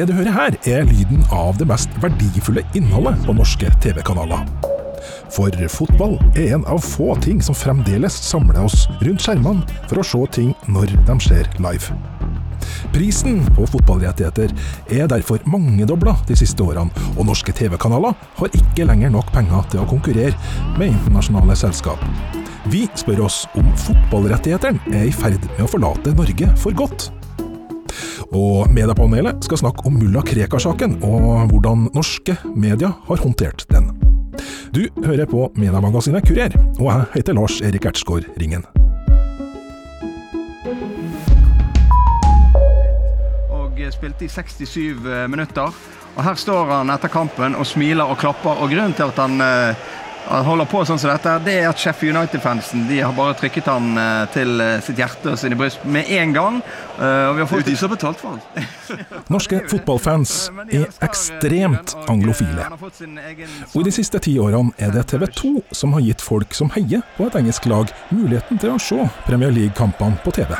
Det 0.00 0.06
du 0.08 0.14
hører 0.16 0.32
her, 0.32 0.54
er 0.64 0.86
lyden 0.88 1.26
av 1.28 1.58
det 1.60 1.66
mest 1.68 1.90
verdifulle 2.00 2.62
innholdet 2.78 3.18
på 3.26 3.34
norske 3.36 3.68
TV-kanaler. 3.84 4.46
For 5.28 5.52
fotball 5.74 6.14
er 6.30 6.54
en 6.54 6.64
av 6.72 6.80
få 6.80 7.10
ting 7.20 7.42
som 7.44 7.58
fremdeles 7.58 8.16
samler 8.24 8.62
oss 8.62 8.86
rundt 9.02 9.20
skjermene 9.20 9.60
for 9.90 10.00
å 10.00 10.06
se 10.08 10.22
ting 10.38 10.54
når 10.72 10.94
de 11.04 11.18
skjer 11.20 11.52
live. 11.60 11.92
Prisen 12.96 13.42
på 13.52 13.68
fotballrettigheter 13.74 14.56
er 14.88 15.12
derfor 15.12 15.44
mangedobla 15.44 16.16
de 16.32 16.40
siste 16.46 16.64
årene, 16.64 16.88
og 17.18 17.28
norske 17.28 17.52
TV-kanaler 17.60 18.16
har 18.40 18.56
ikke 18.56 18.88
lenger 18.88 19.12
nok 19.12 19.28
penger 19.36 19.68
til 19.68 19.84
å 19.84 19.88
konkurrere 19.92 20.32
med 20.80 20.94
internasjonale 20.94 21.60
selskap. 21.60 22.00
Vi 22.72 22.86
spør 22.96 23.26
oss 23.28 23.42
om 23.52 23.68
fotballrettighetene 23.84 24.96
er 24.96 25.10
i 25.12 25.16
ferd 25.20 25.44
med 25.58 25.66
å 25.68 25.72
forlate 25.76 26.16
Norge 26.16 26.54
for 26.64 26.86
godt. 26.86 27.10
Og 28.30 28.70
Mediepanelet 28.70 29.42
skal 29.42 29.58
snakke 29.58 29.82
om 29.88 29.96
mulla 29.98 30.22
Krekar-saken, 30.22 31.00
og 31.02 31.50
hvordan 31.50 31.88
norske 31.96 32.36
media 32.54 32.92
har 33.08 33.22
håndtert 33.24 33.64
den. 33.72 33.90
Du 34.70 34.84
hører 35.02 35.26
på 35.26 35.48
Mediemagasinet 35.58 36.22
Kurer, 36.28 36.54
og 36.78 36.86
jeg 36.86 37.08
heter 37.16 37.34
Lars 37.34 37.58
Erik 37.66 37.88
Ertsgaard 37.90 38.28
Ringen. 38.38 38.62
Og 43.50 43.82
spilte 43.96 44.28
i 44.28 44.30
67 44.30 45.26
minutter. 45.26 45.74
Og 46.14 46.22
her 46.26 46.38
står 46.38 46.70
han 46.70 46.90
etter 46.94 47.10
kampen 47.10 47.58
og 47.58 47.66
smiler 47.66 48.06
og 48.06 48.18
klapper. 48.22 48.62
Og 48.62 48.70
grunnen 48.70 48.94
til 48.94 49.10
at 49.10 49.18
han 49.18 49.42
eh, 49.42 49.90
holder 50.30 50.68
på 50.70 50.82
sånn 50.86 50.98
som 51.00 51.10
dette, 51.10 51.32
det 51.42 51.56
er 51.58 51.68
at 51.70 51.80
Sheffield 51.80 52.14
United-fansen 52.16 52.86
de 52.88 53.00
har 53.02 53.14
bare 53.16 53.34
trykket 53.40 53.66
han 53.70 53.98
eh, 53.98 54.22
til 54.34 54.62
eh, 54.62 54.76
sitt 54.84 55.00
hjerte 55.00 55.32
og 55.32 55.40
sine 55.40 55.58
bryst 55.58 55.82
med 55.84 56.10
en 56.20 56.34
gang. 56.36 56.60
Uh, 57.00 57.30
og 57.30 57.36
vi 57.36 57.42
har 57.42 57.48
fått... 57.50 57.64
Det 57.64 57.72
er 57.72 57.74
jo 57.74 57.74
de 57.74 57.76
som 57.80 57.88
har 57.88 57.96
betalt 57.96 58.20
for 58.20 58.36
han. 58.36 58.40
Norske 59.34 59.62
fotballfans 59.70 60.34
er 60.68 60.86
ekstremt 61.06 61.94
anglofile. 62.12 62.68
Og 63.72 63.78
i 63.80 63.86
de 63.88 63.94
siste 63.94 64.20
ti 64.22 64.36
årene 64.42 64.74
er 64.78 64.92
det 64.94 65.06
TV 65.10 65.24
2 65.42 65.54
som 65.74 65.96
har 65.96 66.04
gitt 66.04 66.22
folk 66.24 66.54
som 66.56 66.70
heier 66.76 67.02
på 67.16 67.30
et 67.30 67.40
engelsk 67.40 67.70
lag, 67.72 67.90
muligheten 68.12 68.60
til 68.60 68.76
å 68.76 68.82
se 68.82 69.08
Premier 69.26 69.54
League-kampene 69.54 70.20
på 70.22 70.36
TV. 70.36 70.54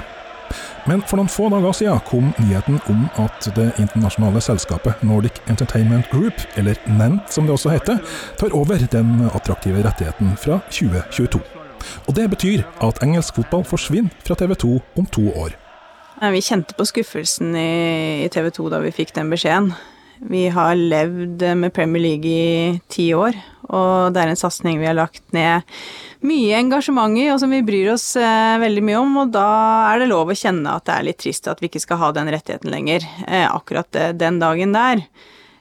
Men 0.89 1.03
for 1.07 1.21
noen 1.21 1.29
få 1.29 1.49
dager 1.53 1.75
siden 1.77 2.03
kom 2.09 2.31
nyheten 2.41 2.81
om 2.93 3.07
at 3.21 3.49
det 3.57 3.69
internasjonale 3.83 4.41
selskapet 4.45 5.03
Nordic 5.05 5.41
Entertainment 5.51 6.09
Group, 6.13 6.41
eller 6.57 6.79
NENT 6.89 7.33
som 7.33 7.47
det 7.47 7.57
også 7.57 7.75
heter, 7.75 8.01
tar 8.41 8.55
over 8.57 8.81
den 8.93 9.29
attraktive 9.35 9.85
rettigheten 9.85 10.37
fra 10.41 10.61
2022. 10.71 11.41
Og 12.09 12.17
Det 12.17 12.31
betyr 12.31 12.63
at 12.83 13.03
engelsk 13.03 13.35
fotball 13.35 13.65
forsvinner 13.65 14.11
fra 14.27 14.35
TV 14.35 14.55
2 14.55 14.81
om 14.97 15.07
to 15.07 15.29
år. 15.33 15.57
Vi 16.21 16.41
kjente 16.41 16.75
på 16.77 16.85
skuffelsen 16.85 17.55
i 17.57 18.29
TV 18.33 18.51
2 18.51 18.69
da 18.69 18.81
vi 18.85 18.93
fikk 18.93 19.15
den 19.17 19.31
beskjeden. 19.33 19.73
Vi 20.29 20.49
har 20.53 20.75
levd 20.77 21.43
med 21.57 21.73
Premier 21.73 22.03
League 22.03 22.29
i 22.29 22.81
ti 22.93 23.09
år, 23.17 23.39
og 23.73 24.13
det 24.13 24.21
er 24.21 24.33
en 24.33 24.39
satsing 24.39 24.77
vi 24.81 24.89
har 24.89 24.99
lagt 24.99 25.25
ned 25.33 25.65
mye 26.27 26.59
engasjement 26.59 27.17
i, 27.17 27.31
og 27.33 27.41
som 27.41 27.53
vi 27.55 27.63
bryr 27.65 27.95
oss 27.95 28.13
eh, 28.21 28.59
veldig 28.61 28.85
mye 28.85 29.01
om. 29.01 29.17
Og 29.23 29.33
da 29.33 29.49
er 29.89 30.03
det 30.03 30.11
lov 30.11 30.29
å 30.29 30.37
kjenne 30.37 30.77
at 30.77 30.85
det 30.89 30.97
er 30.97 31.07
litt 31.09 31.21
trist 31.23 31.49
at 31.49 31.63
vi 31.63 31.71
ikke 31.71 31.83
skal 31.83 32.03
ha 32.03 32.11
den 32.17 32.29
rettigheten 32.33 32.73
lenger, 32.73 33.07
eh, 33.27 33.47
akkurat 33.49 33.97
eh, 33.97 34.13
den 34.17 34.41
dagen 34.43 34.77
der. 34.77 35.07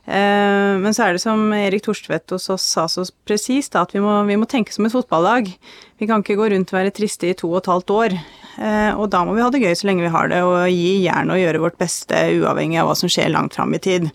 Eh, 0.09 0.75
men 0.81 0.95
så 0.95 1.05
er 1.05 1.15
det 1.15 1.21
som 1.23 1.53
Erik 1.53 1.83
Torstvedt 1.85 2.33
hos 2.33 2.49
oss 2.49 2.65
sa 2.65 2.87
så 2.91 3.05
presist, 3.29 3.77
at 3.79 3.93
vi 3.95 4.01
må, 4.03 4.17
vi 4.27 4.37
må, 4.41 4.49
tenke 4.49 4.73
som 4.75 4.87
et 4.87 4.95
fotballag. 4.95 5.51
Vi 6.01 6.09
kan 6.09 6.25
ikke 6.25 6.39
gå 6.39 6.49
rundt 6.51 6.73
og 6.73 6.79
være 6.81 6.95
triste 6.97 7.29
i 7.29 7.37
to 7.37 7.51
og 7.51 7.61
et 7.61 7.71
halvt 7.71 7.95
år. 7.95 8.17
Eh, 8.59 8.91
og 8.97 9.07
da 9.13 9.23
må 9.23 9.37
vi 9.37 9.45
ha 9.45 9.51
det 9.53 9.61
gøy 9.63 9.75
så 9.77 9.87
lenge 9.87 10.07
vi 10.07 10.11
har 10.15 10.31
det, 10.31 10.41
og 10.43 10.65
gi 10.67 11.05
jernet 11.05 11.37
og 11.37 11.43
gjøre 11.43 11.63
vårt 11.67 11.79
beste 11.79 12.25
uavhengig 12.41 12.81
av 12.81 12.89
hva 12.89 12.97
som 12.99 13.11
skjer 13.11 13.31
langt 13.31 13.55
fram 13.55 13.77
i 13.77 13.81
tid. 13.85 14.09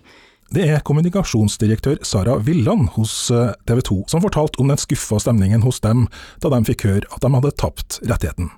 Det 0.53 0.67
er 0.69 0.83
kommunikasjonsdirektør 0.85 2.03
Sara 2.05 2.37
Villand 2.45 2.91
hos 2.99 3.31
eh, 3.33 3.55
TV 3.67 3.81
2 3.89 3.97
som 4.13 4.23
fortalte 4.23 4.61
om 4.63 4.69
den 4.71 4.81
skuffa 4.81 5.19
stemningen 5.23 5.65
hos 5.65 5.81
dem 5.85 6.07
da 6.43 6.53
de 6.53 6.61
fikk 6.69 6.85
høre 6.89 7.09
at 7.09 7.25
de 7.25 7.33
hadde 7.33 7.55
tapt 7.61 7.99
rettigheten. 8.05 8.51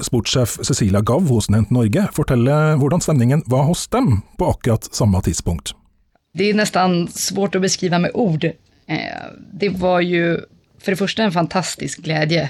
Sportssjef 0.00 0.60
Cecilia 0.64 1.02
Gav 1.02 1.26
hos 1.28 1.50
Nent 1.50 1.72
Norge 1.74 2.06
forteller 2.14 2.78
hvordan 2.80 3.02
stemningen 3.02 3.42
var 3.50 3.66
hos 3.68 3.86
dem 3.92 4.22
på 4.38 4.50
akkurat 4.54 4.88
samme 4.94 5.20
tidspunkt. 5.26 5.74
Det 6.36 6.50
er 6.50 6.58
nesten 6.58 7.06
svårt 7.12 7.56
å 7.56 7.62
beskrive 7.64 8.00
med 8.02 8.16
ord. 8.16 8.44
Eh, 8.44 9.28
det 9.36 9.74
var 9.80 10.02
jo 10.06 10.36
for 10.80 10.94
det 10.94 11.00
første 11.00 11.26
en 11.26 11.34
fantastisk 11.34 12.04
glede. 12.06 12.48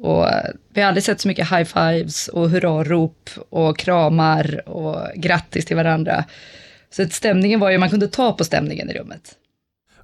Og 0.00 0.24
vi 0.72 0.80
har 0.80 0.90
aldri 0.90 1.04
sett 1.04 1.22
så 1.22 1.28
mye 1.28 1.46
high 1.50 1.68
fives 1.68 2.22
og 2.32 2.50
hurrarop 2.54 3.34
og 3.50 3.76
kramar 3.80 4.48
og 4.66 5.20
grattis 5.20 5.68
til 5.68 5.78
hverandre. 5.80 6.22
Så 6.94 7.06
stämningen 7.08 7.60
var 7.60 7.70
jo, 7.70 7.80
man 7.80 7.90
kunne 7.90 8.08
ta 8.08 8.32
på 8.32 8.44
stemningen 8.44 8.90
i 8.90 8.98
rommet. 8.98 9.36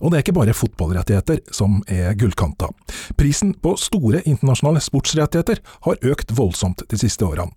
Og 0.01 0.13
det 0.13 0.19
er 0.19 0.25
ikke 0.27 0.37
bare 0.37 0.57
fotballrettigheter 0.57 1.41
som 1.55 1.81
er 1.89 2.15
gullkanta. 2.21 2.69
Prisen 3.17 3.55
på 3.55 3.77
store 3.81 4.21
internasjonale 4.29 4.83
sportsrettigheter 4.85 5.63
har 5.89 6.11
økt 6.13 6.35
voldsomt 6.37 6.85
de 6.91 6.99
siste 7.01 7.25
årene. 7.25 7.55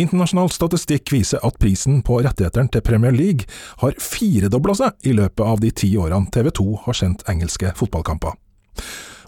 Internasjonal 0.00 0.48
statistikk 0.48 1.10
viser 1.12 1.42
at 1.44 1.58
prisen 1.60 2.00
på 2.06 2.22
rettighetene 2.24 2.72
til 2.72 2.84
Premier 2.84 3.12
League 3.12 3.44
har 3.82 3.96
firedobla 4.00 4.74
seg 4.78 5.08
i 5.08 5.12
løpet 5.16 5.44
av 5.44 5.60
de 5.60 5.70
ti 5.82 5.90
årene 6.00 6.32
TV 6.32 6.48
2 6.56 6.68
har 6.86 6.96
sendt 6.96 7.26
engelske 7.28 7.74
fotballkamper. 7.76 8.32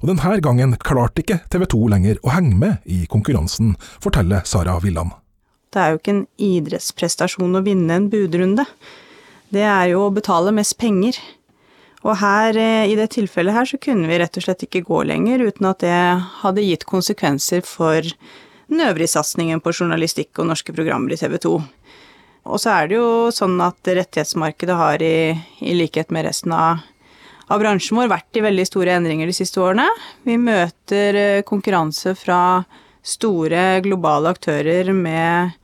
Og 0.00 0.08
denne 0.08 0.38
gangen 0.44 0.72
klarte 0.80 1.20
ikke 1.20 1.42
TV 1.52 1.66
2 1.76 1.82
lenger 1.92 2.22
å 2.24 2.32
henge 2.32 2.56
med 2.60 2.88
i 2.88 3.04
konkurransen, 3.08 3.76
forteller 4.00 4.44
Sara 4.48 4.78
Villand. 4.80 5.12
Det 5.72 5.82
er 5.82 5.92
jo 5.92 6.00
ikke 6.00 6.14
en 6.14 6.26
idrettsprestasjon 6.40 7.58
å 7.58 7.64
vinne 7.66 7.98
en 7.98 8.08
budrunde 8.12 8.64
det 9.54 9.64
er 9.64 9.92
jo 9.92 10.06
å 10.06 10.14
betale 10.14 10.52
mest 10.54 10.76
penger. 10.80 11.18
Og 12.04 12.18
her, 12.20 12.56
eh, 12.56 12.90
i 12.90 12.96
det 12.98 13.10
tilfellet 13.14 13.54
her, 13.54 13.64
så 13.64 13.80
kunne 13.80 14.08
vi 14.10 14.18
rett 14.20 14.36
og 14.36 14.44
slett 14.44 14.66
ikke 14.66 14.84
gå 14.84 15.04
lenger 15.08 15.46
uten 15.46 15.70
at 15.70 15.80
det 15.80 16.00
hadde 16.42 16.66
gitt 16.66 16.84
konsekvenser 16.84 17.64
for 17.64 18.02
den 18.02 18.80
øvrige 18.84 19.14
satsingen 19.14 19.62
på 19.64 19.72
journalistikk 19.72 20.38
og 20.38 20.50
norske 20.50 20.74
programmer 20.76 21.14
i 21.14 21.16
TV 21.16 21.38
2. 21.38 21.54
Og 22.44 22.60
så 22.60 22.74
er 22.74 22.88
det 22.88 22.98
jo 22.98 23.30
sånn 23.32 23.56
at 23.64 23.88
rettighetsmarkedet 23.88 24.76
har, 24.76 25.00
i, 25.00 25.32
i 25.64 25.76
likhet 25.78 26.12
med 26.12 26.26
resten 26.28 26.52
av, 26.52 26.82
av 27.48 27.60
bransjen 27.60 27.96
vår, 27.96 28.10
vært 28.12 28.36
i 28.36 28.44
veldig 28.44 28.66
store 28.68 28.98
endringer 28.98 29.30
de 29.30 29.36
siste 29.36 29.62
årene. 29.64 29.88
Vi 30.28 30.36
møter 30.36 31.20
eh, 31.20 31.44
konkurranse 31.48 32.12
fra 32.20 32.64
store 33.04 33.80
globale 33.84 34.32
aktører 34.32 34.92
med 34.96 35.56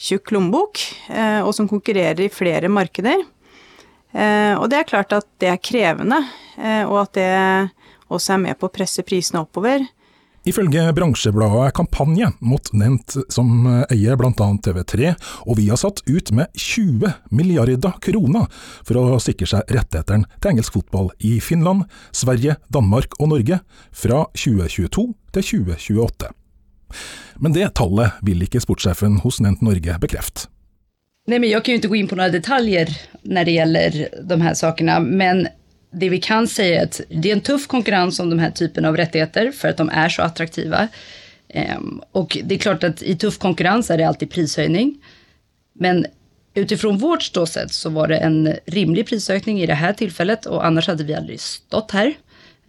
tjukk 0.00 0.32
lommebok, 0.34 0.80
eh, 1.08 1.40
og 1.44 1.54
som 1.56 1.68
konkurrerer 1.68 2.24
i 2.24 2.32
flere 2.32 2.70
markeder. 2.72 3.22
Eh, 4.12 4.54
og 4.56 4.66
det 4.72 4.80
er 4.80 4.88
klart 4.88 5.14
at 5.14 5.28
det 5.42 5.52
er 5.52 5.62
krevende, 5.62 6.22
eh, 6.58 6.82
og 6.88 7.04
at 7.04 7.16
det 7.18 7.30
også 8.10 8.34
er 8.34 8.44
med 8.48 8.58
på 8.58 8.70
å 8.70 8.74
presse 8.74 9.04
prisene 9.06 9.44
oppover. 9.44 9.84
Ifølge 10.48 10.86
bransjebladet 10.96 11.74
Kampanje 11.76 12.30
mot 12.40 12.70
Nevnt, 12.72 13.18
som 13.28 13.66
eier 13.92 14.16
bl.a. 14.16 14.32
TV3, 14.32 15.12
og 15.44 15.58
vi 15.60 15.68
har 15.68 15.76
satt 15.76 16.00
ut 16.08 16.32
med 16.32 16.48
20 16.56 17.12
milliarder 17.28 18.00
kroner 18.00 18.48
for 18.80 19.02
å 19.02 19.20
sikre 19.20 19.50
seg 19.52 19.68
rettighetene 19.68 20.24
til 20.40 20.54
engelsk 20.54 20.80
fotball 20.80 21.12
i 21.20 21.36
Finland, 21.44 21.84
Sverige, 22.08 22.56
Danmark 22.72 23.20
og 23.20 23.34
Norge 23.36 23.60
fra 23.92 24.24
2022 24.32 25.10
til 25.36 25.50
2028. 25.52 26.32
Men 27.34 27.52
det 27.52 27.74
tallet 27.74 28.20
vil 28.22 28.42
ikke 28.42 28.60
sportssjefen 28.60 29.20
hos 29.24 29.40
Nent 29.40 29.60
Norge 29.60 29.98
bekrefte. 30.00 30.48
Nej, 31.26 31.38
men 31.38 31.50
jag 31.50 31.64
kan 31.64 31.72
ju 31.72 31.76
inte 31.76 31.88
gå 31.88 31.96
in 31.96 32.08
på 32.08 32.16
några 32.16 32.30
detaljer 32.30 32.88
när 33.22 33.44
det 33.44 33.50
gäller 33.50 34.08
de 34.22 34.40
här 34.40 34.54
sakerna, 34.54 35.00
men 35.00 35.48
det 35.92 36.08
vi 36.08 36.20
kan 36.20 36.46
säga 36.46 36.80
är 36.80 36.84
att 36.84 37.00
det 37.08 37.30
är 37.30 37.32
en 37.32 37.40
tuff 37.40 37.66
konkurrens 37.66 38.20
om 38.20 38.30
de 38.30 38.38
här 38.38 38.50
typen 38.50 38.84
av 38.84 38.96
rättigheter 38.96 39.52
för 39.52 39.68
att 39.68 39.76
de 39.76 39.88
är 39.88 40.08
så 40.08 40.22
attraktiva. 40.22 40.88
Ehm, 41.48 42.00
och 42.12 42.38
det 42.44 42.54
är 42.54 42.58
klart 42.58 42.84
att 42.84 43.02
i 43.02 43.16
tuff 43.16 43.38
konkurrens 43.38 43.90
är 43.90 43.98
det 43.98 44.08
alltid 44.08 44.30
prishöjning. 44.30 44.98
Men 45.72 46.06
utifrån 46.54 46.98
vårt 46.98 47.22
ståsätt 47.22 47.72
så 47.72 47.90
var 47.90 48.08
det 48.08 48.16
en 48.16 48.54
rimlig 48.66 49.06
prisökning 49.06 49.60
i 49.60 49.66
det 49.66 49.74
här 49.74 49.92
tillfället 49.92 50.46
och 50.46 50.66
annars 50.66 50.86
hade 50.86 51.04
vi 51.04 51.14
aldrig 51.14 51.40
stått 51.40 51.90
här. 51.90 52.14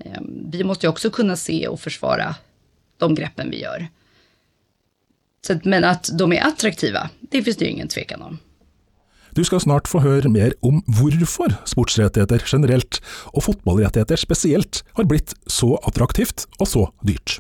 Ehm, 0.06 0.52
vi 0.52 0.64
måste 0.64 0.86
ju 0.86 0.90
också 0.90 1.10
kunna 1.10 1.36
se 1.36 1.68
och 1.68 1.80
försvara 1.80 2.36
de 2.98 3.16
greppen 3.16 3.52
vi 3.52 3.62
gör. 3.62 3.88
Så, 5.46 5.58
men 5.66 5.86
at 5.88 6.12
de 6.14 6.28
er 6.36 6.46
attraktive, 6.46 7.08
det 7.34 7.44
finnes 7.44 7.58
det 7.58 7.70
ingen 7.70 7.92
tvekan 7.92 8.22
om. 8.22 8.40
Du 9.32 9.44
skal 9.48 9.62
snart 9.64 9.88
få 9.88 10.02
høre 10.04 10.30
mer 10.30 10.54
om 10.66 10.82
hvorfor 10.92 11.54
sportsrettigheter 11.70 12.44
generelt, 12.44 13.00
og 13.32 13.46
fotballrettigheter 13.48 14.20
spesielt, 14.20 14.82
har 14.98 15.08
blitt 15.08 15.34
så 15.48 15.78
attraktivt 15.88 16.46
og 16.60 16.68
så 16.68 16.84
dyrt. 17.08 17.40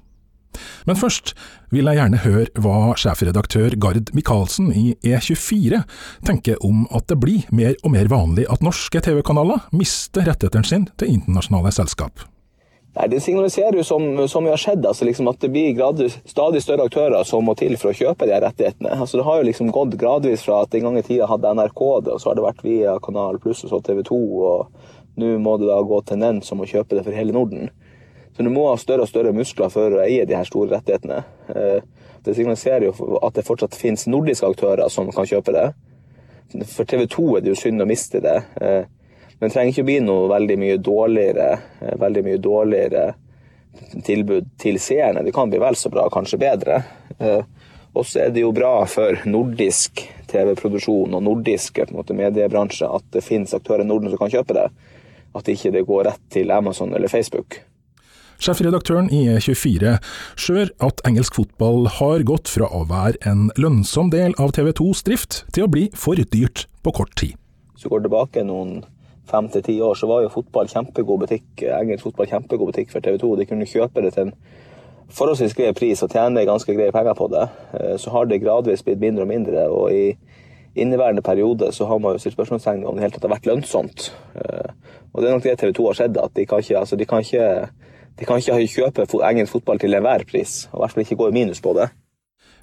Men 0.87 0.97
først 0.99 1.33
vil 1.71 1.87
jeg 1.87 1.99
gjerne 1.99 2.23
høre 2.25 2.63
hva 2.63 2.93
sjefredaktør 2.99 3.75
Gard 3.79 4.11
Michaelsen 4.15 4.71
i 4.75 4.95
E24 5.05 5.83
tenker 6.27 6.59
om 6.65 6.83
at 6.95 7.07
det 7.11 7.19
blir 7.21 7.47
mer 7.55 7.77
og 7.83 7.93
mer 7.95 8.11
vanlig 8.11 8.47
at 8.51 8.65
norske 8.65 9.03
TV-kanaler 9.03 9.67
mister 9.75 10.27
rettighetene 10.27 10.67
sine 10.67 10.99
til 10.99 11.13
internasjonale 11.15 11.71
selskap. 11.75 12.25
Nei, 12.93 13.07
Det 13.07 13.21
signaliserer 13.23 13.77
jo 13.79 13.83
som, 13.87 14.27
som 14.27 14.43
vi 14.43 14.49
har 14.51 14.59
sett, 14.59 14.85
altså 14.85 15.05
liksom 15.07 15.29
at 15.31 15.39
det 15.39 15.49
blir 15.53 15.71
gradvis, 15.77 16.17
stadig 16.27 16.59
større 16.63 16.89
aktører 16.89 17.23
som 17.27 17.45
må 17.47 17.55
til 17.55 17.77
for 17.79 17.93
å 17.93 17.95
kjøpe 17.95 18.27
de 18.27 18.39
rettighetene. 18.43 18.97
Altså 18.97 19.21
Det 19.21 19.27
har 19.27 19.39
jo 19.39 19.47
liksom 19.47 19.71
gått 19.71 19.95
gradvis 20.01 20.43
fra 20.43 20.63
at 20.65 20.75
en 20.75 20.89
gang 20.89 20.99
i 20.99 21.05
tida 21.07 21.29
hadde 21.31 21.53
NRK 21.55 21.81
det, 22.03 22.17
og 22.17 22.19
så 22.19 22.31
har 22.31 22.39
det 22.39 22.47
vært 22.49 22.65
via 22.67 22.97
Kanal 23.03 23.39
Pluss 23.39 23.63
og 23.63 23.71
så 23.71 23.79
TV 23.85 24.03
2, 24.11 24.19
og 24.51 25.21
nå 25.21 25.31
må 25.39 25.55
det 25.61 25.71
da 25.71 25.79
gå 25.87 26.01
til 26.03 26.19
NEN 26.19 26.43
som 26.43 26.59
må 26.59 26.67
kjøpe 26.67 26.97
det 26.97 27.05
for 27.07 27.15
hele 27.15 27.35
Norden. 27.35 27.71
Så 28.35 28.43
du 28.43 28.51
må 28.51 28.67
ha 28.67 28.77
større 28.79 29.07
og 29.07 29.11
større 29.11 29.31
muskler 29.35 29.71
for 29.71 29.95
å 29.95 30.03
eie 30.03 30.27
de 30.27 30.35
her 30.35 30.47
store 30.47 30.71
rettighetene. 30.75 31.23
Eh, 31.55 31.79
det 32.23 32.35
signaliserer 32.35 32.89
jo 32.89 33.19
at 33.23 33.35
det 33.35 33.47
fortsatt 33.47 33.75
finnes 33.75 34.07
nordiske 34.07 34.47
aktører 34.47 34.91
som 34.91 35.09
kan 35.15 35.27
kjøpe 35.27 35.55
det. 35.55 35.67
For 36.67 36.87
TV 36.87 37.07
2 37.11 37.27
er 37.37 37.43
det 37.43 37.53
jo 37.53 37.59
synd 37.59 37.83
å 37.83 37.87
miste 37.87 38.19
det. 38.23 38.37
Men 39.41 39.49
det 39.49 39.55
trenger 39.55 39.73
ikke 39.73 39.81
å 39.81 39.87
bli 39.87 39.99
noe 40.05 40.25
veldig 40.29 40.55
mye 40.61 40.77
dårligere, 40.85 41.45
eh, 41.81 41.95
veldig 41.97 42.21
mye 42.27 42.37
dårligere 42.37 43.05
tilbud 44.05 44.51
til 44.61 44.77
seerne. 44.77 45.23
Det 45.25 45.33
kan 45.33 45.49
bli 45.49 45.57
vel 45.57 45.75
så 45.75 45.89
bra, 45.89 46.03
kanskje 46.13 46.37
bedre. 46.37 46.83
Eh, 47.17 47.41
og 47.97 48.05
så 48.05 48.27
er 48.27 48.35
det 48.35 48.43
jo 48.43 48.51
bra 48.53 48.85
for 48.85 49.17
nordisk 49.25 50.03
TV-produksjon 50.29 51.17
og 51.17 51.25
nordisk 51.25 51.81
måte, 51.89 52.13
mediebransje 52.13 52.85
at 52.85 53.09
det 53.17 53.25
finnes 53.25 53.57
aktører 53.57 53.81
i 53.81 53.89
Norden 53.89 54.13
som 54.13 54.21
kan 54.21 54.29
kjøpe 54.29 54.59
det. 54.59 54.69
At 55.33 55.49
ikke 55.49 55.73
det 55.73 55.87
går 55.89 56.05
rett 56.11 56.23
til 56.29 56.53
Amazon 56.53 56.93
eller 56.93 57.09
Facebook. 57.09 57.63
Sjefredaktøren 58.41 59.09
i 59.09 59.25
E24 59.25 59.97
skjør 60.37 60.71
at 60.85 61.01
engelsk 61.09 61.41
fotball 61.41 61.89
har 61.97 62.21
gått 62.29 62.49
fra 62.49 62.69
å 62.69 62.85
være 62.89 63.17
en 63.25 63.49
lønnsom 63.57 64.13
del 64.13 64.37
av 64.37 64.53
TV 64.53 64.69
2s 64.77 65.01
drift, 65.09 65.43
til 65.49 65.65
å 65.65 65.73
bli 65.73 65.89
for 65.97 66.17
dyrt 66.17 66.67
på 66.85 66.93
kort 66.93 67.17
tid. 67.17 67.33
Så 67.77 67.89
går 67.89 68.05
tilbake 68.05 68.45
noen 68.45 68.83
fem 69.29 69.47
til 69.49 69.63
ti 69.63 69.77
år, 69.81 69.95
så 69.95 70.07
var 70.09 70.23
jo 70.23 70.33
fotball 70.33 70.69
kjempegod 70.71 71.23
butikk, 71.23 71.63
engelsk 71.63 72.07
fotball 72.07 72.29
kjempegod 72.31 72.71
butikk 72.71 72.91
for 72.91 73.03
TV 73.03 73.19
2. 73.21 73.35
De 73.39 73.47
kunne 73.49 73.69
kjøpe 73.69 74.03
det 74.03 74.13
til 74.15 74.29
en 74.29 74.35
forholdsvis 75.11 75.55
grei 75.57 75.71
pris 75.75 76.01
og 76.03 76.11
tjene 76.11 76.45
ganske 76.47 76.75
greie 76.75 76.93
penger 76.95 77.15
på 77.17 77.27
det. 77.31 77.47
Eh, 77.79 77.95
så 78.01 78.13
har 78.15 78.27
det 78.27 78.41
gradvis 78.43 78.83
blitt 78.87 79.01
mindre 79.03 79.27
og 79.27 79.31
mindre. 79.31 79.69
og 79.69 79.93
i 79.93 80.15
inneværende 80.75 81.21
periode 81.21 81.71
så 81.75 81.85
har 81.85 81.97
man 81.99 82.13
jo 82.15 82.19
stilt 82.23 82.37
spørsmålstegn 82.37 82.85
om 82.85 82.95
det 82.95 83.03
helt 83.03 83.13
tatt 83.17 83.27
har 83.27 83.35
vært 83.35 83.47
lønnsomt. 83.49 84.11
Eh, 84.35 84.71
og 85.11 85.21
det 85.21 85.29
er 85.29 85.33
nok 85.33 85.43
det 85.43 85.57
TV 85.59 85.73
2 85.75 85.87
har 85.87 85.99
sett, 85.99 86.17
at 86.17 86.35
de 86.35 86.45
kan 86.45 86.63
ikke, 86.63 86.77
altså 86.79 86.95
de 86.95 87.05
kan 87.05 87.19
ikke, 87.19 87.67
de 88.19 88.25
kan 88.25 88.39
ikke 88.39 88.67
kjøpe 88.67 89.07
engelsk 89.19 89.51
fotball 89.51 89.79
til 89.79 89.93
enhver 89.93 90.23
pris, 90.29 90.69
og 90.71 90.79
i 90.79 90.81
hvert 90.81 90.93
fall 90.95 91.03
ikke 91.03 91.19
gå 91.19 91.27
i 91.27 91.35
minus 91.35 91.61
på 91.61 91.73
det. 91.75 91.89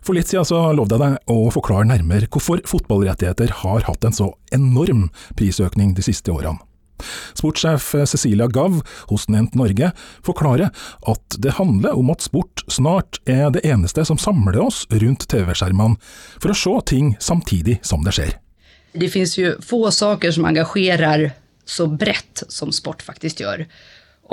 For 0.05 0.17
litt 0.17 0.31
siden 0.31 0.47
så 0.49 0.61
lovde 0.77 0.97
jeg 0.97 1.05
deg 1.05 1.35
å 1.35 1.51
forklare 1.55 1.89
nærmere 1.91 2.31
hvorfor 2.33 2.63
fotballrettigheter 2.69 3.53
har 3.63 3.85
hatt 3.89 4.07
en 4.07 4.17
så 4.17 4.33
enorm 4.55 5.09
prisøkning 5.39 5.95
de 5.97 6.05
siste 6.07 6.33
årene. 6.33 6.61
Sportssjef 7.39 7.93
Cecilia 8.11 8.49
Gav 8.51 8.81
hos 9.11 9.29
Nent 9.31 9.55
Norge 9.55 9.93
forklarer 10.27 10.73
at 11.13 11.37
det 11.39 11.55
handler 11.59 11.99
om 11.99 12.11
at 12.11 12.25
sport 12.27 12.65
snart 12.67 13.21
er 13.29 13.53
det 13.55 13.63
eneste 13.67 14.05
som 14.09 14.19
samler 14.19 14.59
oss 14.65 14.85
rundt 14.91 15.29
TV-skjermene, 15.31 15.99
for 16.43 16.53
å 16.53 16.59
se 16.59 16.75
ting 16.91 17.15
samtidig 17.23 17.79
som 17.87 18.03
det 18.07 18.17
skjer. 18.19 18.35
Det 18.99 19.11
finnes 19.13 19.37
jo 19.39 19.55
få 19.63 19.85
saker 19.95 20.35
som 20.35 20.49
engasjerer 20.49 21.31
så 21.69 21.87
bredt 21.87 22.47
som 22.49 22.73
sport 22.73 23.05
faktisk 23.05 23.45
gjør. 23.45 23.67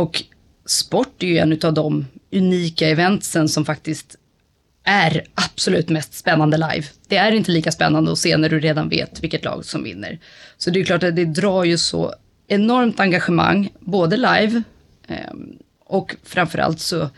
Og 0.02 0.24
sport 0.66 1.24
er 1.24 1.34
jo 1.34 1.42
en 1.44 1.58
av 1.60 1.76
de 1.78 1.90
unike 2.36 2.94
eventene 2.96 3.52
som 3.52 3.68
faktisk 3.68 4.16
er 4.86 5.22
absolutt 5.42 5.90
mest 5.90 6.14
spennende 6.18 6.60
live. 6.62 6.92
Det 7.10 7.18
er 7.18 7.34
ikke 7.34 7.56
like 7.56 7.74
spennende 7.74 8.14
å 8.14 8.20
se 8.20 8.34
når 8.38 8.54
du 8.54 8.60
redan 8.62 8.90
vet 8.92 9.22
hvilket 9.22 9.46
lag 9.48 9.64
som 9.66 9.84
vinner. 9.86 10.20
Så 10.58 10.72
det 10.72 10.84
er 10.84 10.92
klart 10.92 11.08
at 11.08 11.18
det 11.18 11.32
drar 11.34 11.66
jo 11.66 11.78
så 11.82 12.04
enormt 12.48 13.00
engagemang, 13.02 13.70
både 13.82 14.20
live 14.22 14.62
eh, 15.10 15.34
og 15.90 16.14
framfor 16.24 16.62
alt 16.62 16.80
så 16.82 17.10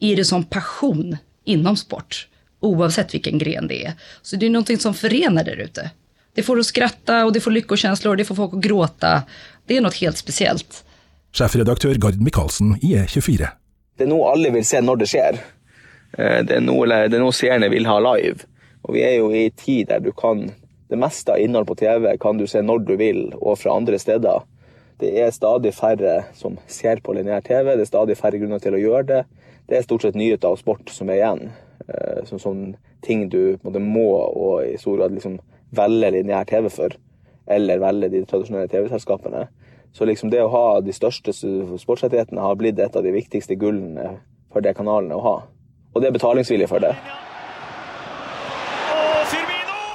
är 0.00 0.16
det 0.16 0.26
sånn 0.26 0.46
passion 0.50 1.16
inom 1.44 1.76
sport, 1.76 2.26
oavsett 2.64 3.14
hvilken 3.14 3.38
gren 3.38 3.68
det 3.70 3.80
er. 3.90 3.96
Så 4.22 4.36
det 4.36 4.48
er 4.48 4.54
noe 4.54 4.78
som 4.80 4.96
forener 4.96 5.46
der 5.46 5.60
ute. 5.60 5.90
Det 6.34 6.44
får 6.46 6.62
å 6.62 6.66
skratte, 6.66 7.16
og 7.26 7.34
det 7.34 7.42
får 7.42 7.56
lykkekänslor, 7.58 8.16
det 8.16 8.26
får 8.28 8.38
folk 8.38 8.54
å 8.56 8.62
gråte. 8.62 9.12
Det 9.66 9.76
er 9.76 9.84
noe 9.84 9.96
helt 9.98 10.18
spesielt. 10.18 10.82
Sjefredaktør 11.34 11.98
Gard 12.02 12.20
Michaelsen 12.22 12.76
i 12.80 12.94
E24. 12.98 13.50
Det 13.98 14.06
er 14.06 14.10
noe 14.10 14.30
alle 14.32 14.52
vil 14.54 14.64
se 14.66 14.80
når 14.82 15.02
det 15.02 15.10
skjer. 15.10 15.40
Eh, 16.18 16.40
det 16.44 16.56
er, 16.56 16.64
noe, 16.64 16.86
det 16.86 17.16
er 17.18 17.22
noe 17.22 17.36
seerne 17.36 17.70
vil 17.72 17.88
ha 17.88 17.98
live. 18.02 18.46
Og 18.86 18.96
vi 18.96 19.04
er 19.06 19.18
jo 19.18 19.30
i 19.36 19.48
tid 19.54 19.90
der 19.90 20.02
du 20.02 20.12
kan 20.16 20.50
Det 20.90 20.98
meste 20.98 21.30
av 21.30 21.38
innhold 21.38 21.68
på 21.68 21.76
TV 21.78 22.16
kan 22.18 22.38
du 22.38 22.48
se 22.50 22.58
når 22.66 22.80
du 22.82 22.96
vil, 22.98 23.28
og 23.38 23.60
fra 23.60 23.76
andre 23.78 23.94
steder. 23.98 24.40
Det 24.98 25.12
er 25.22 25.28
stadig 25.30 25.70
færre 25.70 26.24
som 26.34 26.56
ser 26.66 26.98
på 26.98 27.14
lineær 27.14 27.44
TV, 27.46 27.76
det 27.76 27.84
er 27.84 27.90
stadig 27.92 28.16
færre 28.18 28.40
grunner 28.42 28.58
til 28.58 28.74
å 28.74 28.80
gjøre 28.80 29.06
det. 29.06 29.20
Det 29.70 29.76
er 29.78 29.84
stort 29.86 30.02
sett 30.02 30.18
nyheter 30.18 30.50
og 30.50 30.58
sport 30.58 30.90
som 30.90 31.12
er 31.14 31.20
igjen. 31.20 31.44
Eh, 31.86 32.24
som, 32.26 32.42
som 32.42 32.64
ting 33.06 33.28
du 33.30 33.54
må 33.62 34.08
og 34.18 34.66
i 34.66 34.74
stor 34.82 34.98
grad 34.98 35.14
liksom 35.14 35.38
velge 35.70 36.10
lineær 36.10 36.50
TV 36.50 36.66
for, 36.74 36.98
eller 37.46 37.78
velge 37.86 38.10
de 38.10 38.24
tradisjonelle 38.26 38.74
TV-selskapene. 38.74 39.46
Så 39.94 40.10
liksom 40.10 40.34
det 40.34 40.42
å 40.42 40.50
ha 40.50 40.66
de 40.82 40.90
største 40.90 41.30
sportsrettighetene 41.30 42.42
har 42.42 42.58
blitt 42.58 42.82
et 42.82 42.98
av 42.98 43.06
de 43.06 43.14
viktigste 43.14 43.54
gullene 43.62 44.16
for 44.50 44.66
de 44.66 44.74
kanalene 44.74 45.14
å 45.14 45.22
ha 45.22 45.38
og 45.94 46.02
det 46.02 46.08
er 46.08 46.16
betalingsvilje 46.16 46.68
for 46.70 46.78
det. 46.78 46.94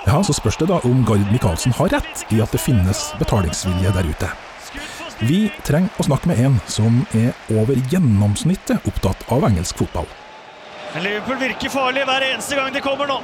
Ja, 0.06 0.24
Så 0.24 0.34
spørs 0.34 0.58
det 0.58 0.68
da 0.70 0.80
om 0.86 1.06
Gard 1.06 1.32
Micaelsen 1.32 1.74
har 1.74 1.90
rett 1.90 2.26
i 2.32 2.42
at 2.42 2.52
det 2.52 2.62
finnes 2.62 3.08
betalingsvilje 3.20 3.92
der 3.96 4.06
ute. 4.06 4.30
Vi 5.20 5.50
trenger 5.64 5.90
å 6.00 6.06
snakke 6.06 6.30
med 6.30 6.40
en 6.44 6.60
som 6.68 7.02
er 7.16 7.32
over 7.56 7.80
gjennomsnittet 7.92 8.86
opptatt 8.86 9.26
av 9.32 9.48
engelsk 9.48 9.80
fotball. 9.82 10.08
Liverpool 11.02 11.40
virker 11.42 11.74
farlig 11.74 12.06
hver 12.08 12.24
eneste 12.30 12.56
gang 12.56 12.72
de 12.76 12.84
kommer 12.84 13.10
nå. 13.10 13.18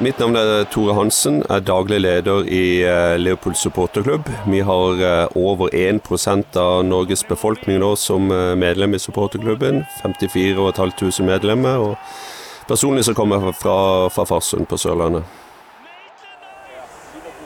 Mitt 0.00 0.16
navn 0.16 0.32
er 0.40 0.62
Tore 0.72 0.94
Hansen, 0.96 1.42
er 1.52 1.60
daglig 1.60 1.98
leder 2.00 2.46
i 2.48 2.80
Leopold 2.80 3.20
Liverpool 3.20 3.56
supporterklubb. 3.60 4.30
Vi 4.48 4.60
har 4.64 5.02
eh, 5.04 5.36
over 5.36 5.68
1% 5.76 6.56
av 6.56 6.86
Norges 6.88 7.20
befolkning 7.28 7.82
nå 7.82 7.90
som 8.00 8.30
eh, 8.32 8.54
medlem 8.56 8.96
i 8.96 8.98
supporterklubben. 8.98 9.82
54 10.00 10.72
500 10.72 11.26
medlemmer. 11.28 11.76
og 11.76 12.66
Personlig 12.66 13.04
så 13.04 13.14
kommer 13.14 13.44
jeg 13.44 13.54
fra, 13.60 14.08
fra 14.08 14.24
Farsund 14.24 14.70
på 14.72 14.80
Sørlandet. 14.80 15.22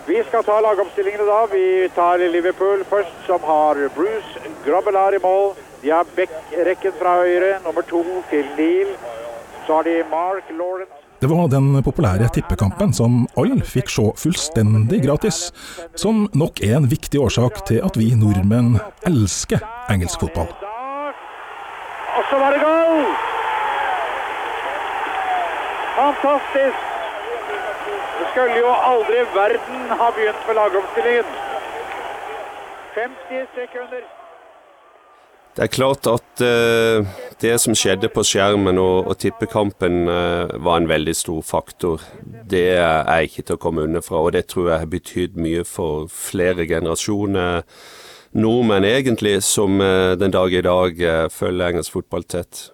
Vi 0.06 0.22
skal 0.28 0.46
ta 0.46 0.60
lagoppstillingene 0.62 1.26
da. 1.26 1.44
Vi 1.50 1.90
tar 1.98 2.22
Liverpool 2.22 2.84
først, 2.86 3.18
som 3.26 3.42
har 3.42 3.82
Bruce 3.96 4.54
Grobbelaar 4.62 5.18
i 5.18 5.24
mål. 5.26 5.56
De 5.82 5.90
har 5.90 6.06
Beck-rekken 6.14 6.94
fra 7.02 7.18
høyre, 7.24 7.56
nummer 7.66 7.82
to 7.82 8.04
til 8.30 8.46
Neal. 8.54 8.94
Så 9.66 9.80
har 9.80 9.90
de 9.90 10.04
Mark 10.06 10.54
Lawrence 10.54 11.03
det 11.24 11.30
var 11.30 11.46
den 11.48 11.82
populære 11.82 12.26
tippekampen 12.36 12.90
som 12.92 13.22
alle 13.40 13.64
fikk 13.64 13.88
se 13.88 14.02
fullstendig 14.20 14.98
gratis, 15.06 15.38
som 15.96 16.26
nok 16.36 16.60
er 16.60 16.74
en 16.76 16.88
viktig 16.90 17.16
årsak 17.24 17.62
til 17.70 17.78
at 17.86 17.96
vi 17.96 18.10
nordmenn 18.12 18.74
elsker 19.08 19.62
engelsk 19.94 20.20
fotball. 20.20 20.50
Og 22.18 22.26
så 22.28 22.40
var 22.42 22.52
det 22.52 22.60
goal! 22.60 23.00
Fantastisk! 25.96 26.84
Det 28.18 28.26
skulle 28.34 28.58
jo 28.60 28.74
aldri 28.90 29.24
verden 29.38 29.96
ha 30.02 30.10
begynt 30.18 30.44
med 30.50 30.60
lagoppstillingen. 30.60 31.32
50 33.00 33.48
sekunder. 33.56 34.04
Det 35.54 35.62
er 35.62 35.70
klart 35.70 36.06
at 36.10 36.42
uh, 36.42 37.06
det 37.38 37.52
som 37.62 37.76
skjedde 37.78 38.08
på 38.10 38.24
skjermen 38.26 38.78
og, 38.82 39.06
og 39.06 39.18
tippekampen 39.22 40.08
uh, 40.10 40.50
var 40.58 40.80
en 40.80 40.88
veldig 40.90 41.14
stor 41.14 41.44
faktor. 41.46 42.02
Det 42.50 42.74
er 42.74 43.22
ikke 43.22 43.44
til 43.46 43.54
å 43.54 43.60
komme 43.62 43.84
unna 43.86 44.02
fra, 44.02 44.18
og 44.18 44.34
det 44.34 44.48
tror 44.50 44.72
jeg 44.72 44.82
har 44.82 44.90
betydd 44.90 45.38
mye 45.38 45.62
for 45.68 46.08
flere 46.10 46.66
generasjoner 46.66 47.62
nordmenn 48.34 48.86
egentlig, 48.88 49.36
som 49.46 49.78
uh, 49.78 50.18
den 50.18 50.34
dag 50.34 50.50
i 50.50 50.64
dag 50.66 51.04
følger 51.30 51.68
engelsk 51.70 52.00
fotball 52.00 52.26
tett. 52.26 52.64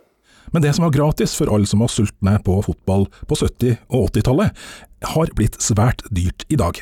Men 0.51 0.65
det 0.65 0.73
som 0.75 0.87
var 0.87 0.95
gratis 0.97 1.37
for 1.37 1.53
alle 1.53 1.69
som 1.69 1.85
var 1.85 1.93
sultne 1.93 2.39
på 2.47 2.57
fotball 2.65 3.05
på 3.29 3.39
70- 3.43 3.77
og 3.93 4.09
80-tallet, 4.09 4.65
har 5.13 5.37
blitt 5.37 5.61
svært 5.61 6.01
dyrt 6.09 6.49
i 6.49 6.57
dag. 6.59 6.81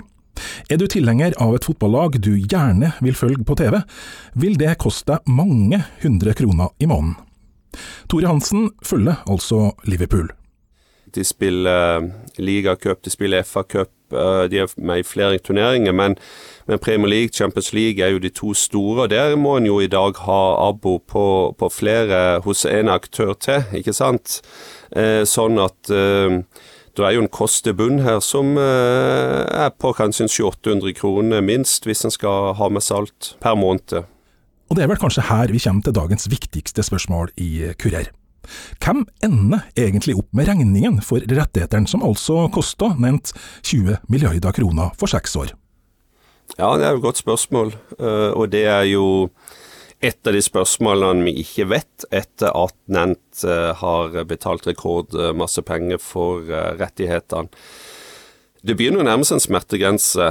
Er 0.71 0.80
du 0.80 0.87
tilhenger 0.90 1.37
av 1.42 1.54
et 1.57 1.68
fotballag 1.68 2.21
du 2.25 2.35
gjerne 2.38 2.92
vil 3.04 3.16
følge 3.16 3.45
på 3.45 3.57
TV, 3.59 3.80
vil 4.35 4.59
det 4.61 4.78
koste 4.83 5.16
deg 5.16 5.33
mange 5.33 5.83
hundre 6.02 6.35
kroner 6.38 6.75
i 6.78 6.90
måneden. 6.90 7.16
Tore 8.09 8.26
Hansen 8.26 8.71
følger 8.85 9.23
altså 9.28 9.73
Liverpool. 9.85 10.28
De 11.14 11.25
spiller 11.25 12.00
uh, 12.00 12.09
ligacup, 12.37 13.04
de 13.04 13.11
spiller 13.11 13.42
FA-cup, 13.42 13.90
uh, 14.12 14.45
de 14.50 14.59
er 14.61 14.73
med 14.76 15.00
i 15.00 15.07
flere 15.07 15.38
turneringer. 15.38 15.92
Men, 15.92 16.16
men, 16.66 16.78
Premier 16.78 17.09
League, 17.09 17.33
Champions 17.33 17.73
League 17.73 18.04
er 18.04 18.12
jo 18.12 18.18
de 18.18 18.28
to 18.28 18.54
store. 18.54 19.02
og 19.02 19.11
Der 19.11 19.37
må 19.37 19.57
en 19.57 19.66
jo 19.66 19.80
i 19.80 19.87
dag 19.87 20.16
ha 20.26 20.68
abo 20.68 20.99
på, 20.99 21.54
på 21.59 21.68
flere 21.68 22.40
hos 22.45 22.66
en 22.66 22.88
aktør 22.88 23.33
til, 23.33 23.64
ikke 23.73 23.97
sant. 23.97 24.40
Uh, 24.97 25.25
sånn 25.25 25.61
at 25.61 25.92
det 27.02 27.11
er 27.11 27.17
jo 27.19 27.25
en 27.25 27.33
kostebunn 27.33 28.00
her 28.05 28.21
som 28.25 28.57
eh, 28.59 29.43
er 29.47 29.73
på 29.78 29.93
kanskje 29.97 30.28
700-800 30.31 30.95
kroner 30.99 31.45
minst, 31.45 31.87
hvis 31.87 32.07
en 32.07 32.14
skal 32.14 32.55
ha 32.59 32.71
med 32.73 32.85
salt 32.85 33.35
per 33.43 33.59
måned. 33.59 34.05
Og 34.69 34.76
det 34.76 34.85
er 34.85 34.90
vel 34.90 35.00
kanskje 35.00 35.26
her 35.31 35.52
vi 35.52 35.62
kommer 35.62 35.85
til 35.85 35.97
dagens 35.97 36.28
viktigste 36.31 36.85
spørsmål 36.85 37.33
i 37.40 37.71
Kurer. 37.81 38.11
Hvem 38.81 39.05
ender 39.25 39.64
egentlig 39.76 40.17
opp 40.19 40.28
med 40.37 40.49
regningen 40.49 41.00
for 41.05 41.21
rettighetene, 41.21 41.88
som 41.88 42.05
altså 42.07 42.47
kosta 42.52 42.95
nevnt 42.97 43.33
20 43.62 44.00
milliarder 44.09 44.55
kroner 44.57 44.95
for 44.99 45.11
seks 45.11 45.37
år? 45.37 45.55
Ja, 46.57 46.73
det 46.81 46.87
er 46.87 46.95
jo 46.95 47.02
et 47.02 47.05
godt 47.05 47.21
spørsmål, 47.21 47.75
eh, 47.99 48.31
og 48.33 48.49
det 48.52 48.64
er 48.64 48.87
jo 48.88 49.28
et 50.00 50.26
av 50.26 50.35
de 50.35 50.40
spørsmålene 50.43 51.26
vi 51.26 51.43
ikke 51.43 51.69
vet 51.73 52.07
etter 52.14 52.55
at 52.55 52.76
Nent 52.95 53.43
eh, 53.45 53.73
har 53.81 54.19
betalt 54.31 54.69
rekordmasse 54.69 55.64
penger 55.67 55.99
for 56.02 56.47
eh, 56.47 56.75
rettighetene. 56.78 57.50
Det 58.59 58.75
begynner 58.75 59.05
å 59.05 59.07
nærme 59.07 59.26
seg 59.26 59.37
en 59.37 59.43
smertegrense. 59.45 60.25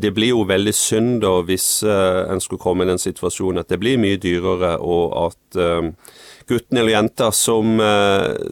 Det 0.00 0.10
blir 0.14 0.30
jo 0.30 0.44
veldig 0.46 0.72
synd 0.78 1.16
da 1.24 1.32
hvis 1.42 1.82
en 1.82 2.38
skulle 2.40 2.62
komme 2.62 2.86
i 2.86 2.88
den 2.88 3.02
situasjonen 3.02 3.64
at 3.64 3.72
det 3.72 3.80
blir 3.82 3.98
mye 3.98 4.20
dyrere, 4.22 4.76
og 4.78 5.16
at 5.18 5.58
gutten 6.48 6.78
eller 6.78 6.94
jenta 6.94 7.32
som, 7.34 7.82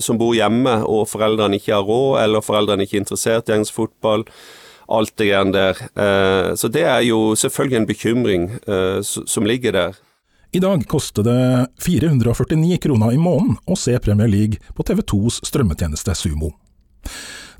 som 0.02 0.18
bor 0.18 0.34
hjemme 0.34 0.74
og 0.90 1.06
foreldrene 1.08 1.62
ikke 1.62 1.76
har 1.78 1.86
råd, 1.86 2.18
eller 2.24 2.44
foreldrene 2.44 2.84
ikke 2.84 2.98
er 2.98 3.04
interessert 3.06 3.48
i 3.48 3.54
engelsk 3.60 3.78
fotball, 3.78 4.26
alt 4.88 5.14
det 5.20 5.30
greiene 5.30 5.54
der. 5.54 5.80
Eh, 5.94 6.54
så 6.56 6.70
det 6.72 6.84
er 6.88 7.02
jo 7.06 7.34
selvfølgelig 7.36 7.80
en 7.80 7.88
bekymring 7.88 8.46
eh, 8.66 9.00
som 9.02 9.46
ligger 9.46 9.76
der. 9.76 9.98
I 10.52 10.62
dag 10.64 10.86
koster 10.88 11.26
det 11.26 11.40
449 11.84 12.78
kroner 12.80 13.12
i 13.12 13.20
måneden 13.20 13.58
å 13.68 13.76
se 13.76 13.98
Premier 14.00 14.30
League 14.32 14.56
på 14.74 14.86
TV2s 14.88 15.42
strømmetjeneste 15.44 16.14
Sumo. 16.16 16.54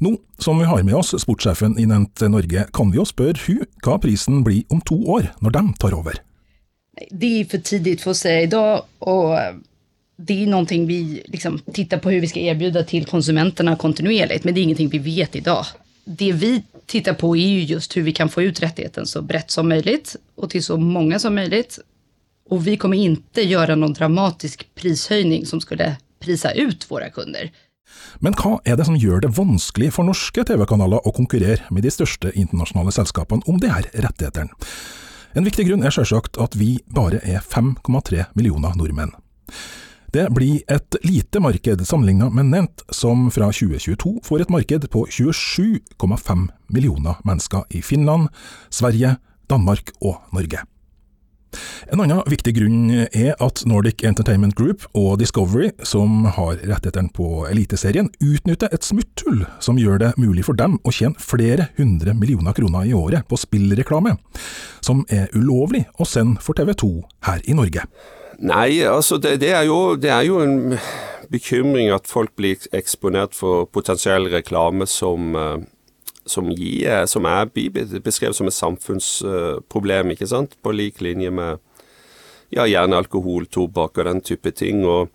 Nå 0.00 0.14
som 0.40 0.60
vi 0.60 0.68
har 0.70 0.84
med 0.86 0.96
oss 0.96 1.12
sportssjefen 1.20 1.74
i 1.78 1.84
Nente 1.90 2.30
Norge, 2.30 2.64
kan 2.72 2.92
vi 2.92 3.00
jo 3.00 3.04
spørre 3.08 3.40
hun 3.44 3.64
hva 3.84 3.98
prisen 4.00 4.40
blir 4.46 4.62
om 4.72 4.80
to 4.80 4.96
år, 5.10 5.32
når 5.44 5.56
de 5.58 5.62
tar 5.82 5.96
over. 5.96 6.20
Det 7.10 7.32
er 7.40 7.48
for 7.50 7.62
tidlig 7.66 7.98
for 8.00 8.14
å 8.14 8.18
si 8.18 8.32
i 8.44 8.50
dag, 8.50 8.86
og 9.04 9.60
det 10.18 10.36
er 10.42 10.50
noe 10.50 10.78
vi 10.88 11.20
liksom 11.30 11.60
tittar 11.74 12.00
på 12.00 12.08
hvordan 12.08 12.24
vi 12.24 12.30
skal 12.30 12.48
erbjuda 12.54 12.86
til 12.88 13.06
konsumentene 13.10 13.76
kontinuerlig, 13.78 14.40
men 14.44 14.54
det 14.54 14.62
er 14.62 14.68
ingenting 14.70 14.90
vi 14.94 15.02
vet 15.04 15.36
i 15.38 15.44
dag. 15.44 15.76
Det 16.08 16.32
vi 16.40 16.54
tittar 16.88 17.14
på 17.14 17.36
är 17.36 17.48
ju 17.48 17.62
just 17.62 17.96
hur 17.96 18.02
vi 18.02 18.12
kan 18.12 18.28
få 18.28 18.42
ut 18.42 18.62
rättigheten 18.62 19.06
så 19.06 19.22
brett 19.22 19.50
som 19.50 19.68
möjligt 19.68 20.16
och 20.34 20.50
till 20.50 20.64
så 20.64 20.76
många 20.76 21.18
som 21.18 21.34
möjligt. 21.34 21.78
Och 22.50 22.66
vi 22.66 22.76
kommer 22.76 22.96
inte 22.96 23.42
göra 23.42 23.74
någon 23.74 23.92
dramatisk 23.92 24.68
prishöjning 24.74 25.46
som 25.46 25.60
skulle 25.60 25.96
prisa 26.20 26.52
ut 26.52 26.90
våra 26.90 27.10
kunder. 27.10 27.50
Men 28.18 28.34
hva 28.36 28.58
er 28.64 28.76
det 28.76 28.84
som 28.88 28.96
gjør 28.96 29.22
det 29.24 29.32
vanskelig 29.36 29.92
for 29.96 30.04
norske 30.08 30.44
TV-kanaler 30.44 31.06
å 31.06 31.12
konkurrere 31.16 31.64
med 31.72 31.86
de 31.86 31.92
største 31.92 32.32
internasjonale 32.34 32.92
selskapene 32.92 33.44
om 33.48 33.60
de 33.60 33.70
her 33.72 33.88
rettighetene? 33.94 34.52
En 35.36 35.44
viktig 35.44 35.68
grunn 35.68 35.84
er 35.84 35.94
selvsagt 35.94 36.40
at 36.40 36.56
vi 36.58 36.78
bare 36.88 37.20
er 37.22 37.44
5,3 37.44 38.28
millioner 38.36 38.76
nordmenn. 38.76 39.12
Det 40.12 40.24
blir 40.32 40.62
et 40.72 40.96
lite 41.04 41.40
marked 41.40 41.82
sammenlignet 41.84 42.32
med 42.32 42.48
Nent, 42.48 42.82
som 42.88 43.26
fra 43.28 43.50
2022 43.52 44.14
får 44.24 44.40
et 44.40 44.50
marked 44.54 44.88
på 44.88 45.04
27,5 45.04 46.48
millioner 46.72 47.20
mennesker 47.28 47.66
i 47.76 47.82
Finland, 47.84 48.30
Sverige, 48.72 49.18
Danmark 49.50 49.92
og 50.00 50.22
Norge. 50.32 50.64
En 51.92 52.00
annen 52.00 52.24
viktig 52.28 52.54
grunn 52.56 52.88
er 53.06 53.34
at 53.36 53.62
Nordic 53.68 54.00
Entertainment 54.04 54.56
Group 54.56 54.84
og 54.96 55.18
Discovery, 55.20 55.70
som 55.84 56.24
har 56.24 56.56
rettighetene 56.56 57.12
på 57.12 57.44
Eliteserien, 57.48 58.08
utnytter 58.20 58.72
et 58.72 58.84
smutthull 58.84 59.44
som 59.64 59.80
gjør 59.80 60.00
det 60.02 60.12
mulig 60.20 60.44
for 60.48 60.56
dem 60.56 60.76
å 60.84 60.92
tjene 60.92 61.20
flere 61.20 61.68
hundre 61.76 62.16
millioner 62.16 62.56
kroner 62.56 62.88
i 62.88 62.96
året 62.96 63.28
på 63.28 63.40
spillreklame, 63.40 64.16
som 64.84 65.04
er 65.12 65.28
ulovlig 65.36 65.84
å 66.00 66.08
sende 66.08 66.40
for 66.44 66.56
TV 66.56 66.72
2 66.72 66.94
her 67.28 67.44
i 67.44 67.56
Norge. 67.56 67.84
Nei, 68.38 68.84
altså 68.86 69.18
det, 69.18 69.40
det, 69.42 69.50
er 69.50 69.64
jo, 69.66 69.96
det, 69.98 70.10
er 70.14 70.22
jo, 70.28 70.38
en 70.44 70.76
bekymring 71.32 71.90
at 71.90 72.06
folk 72.06 72.30
blir 72.38 72.68
eksponert 72.72 73.34
for 73.34 73.66
potensiell 73.74 74.30
reklame 74.30 74.86
som, 74.86 75.34
eh, 75.34 75.56
som, 76.22 76.52
gir, 76.54 77.02
som 77.10 77.26
er 77.26 77.50
beskrevet 77.50 78.38
som 78.38 78.46
et 78.46 78.54
samfunnsproblem, 78.54 80.14
ikke 80.14 80.30
sant? 80.30 80.54
På 80.62 80.70
lik 80.70 81.02
linje 81.02 81.34
med 81.34 81.58
ja, 82.54 82.64
gjerne 82.64 83.02
alkohol, 83.02 83.50
tobakk 83.50 83.98
og 83.98 84.08
den 84.12 84.24
type 84.24 84.54
ting. 84.54 84.86
og 84.86 85.10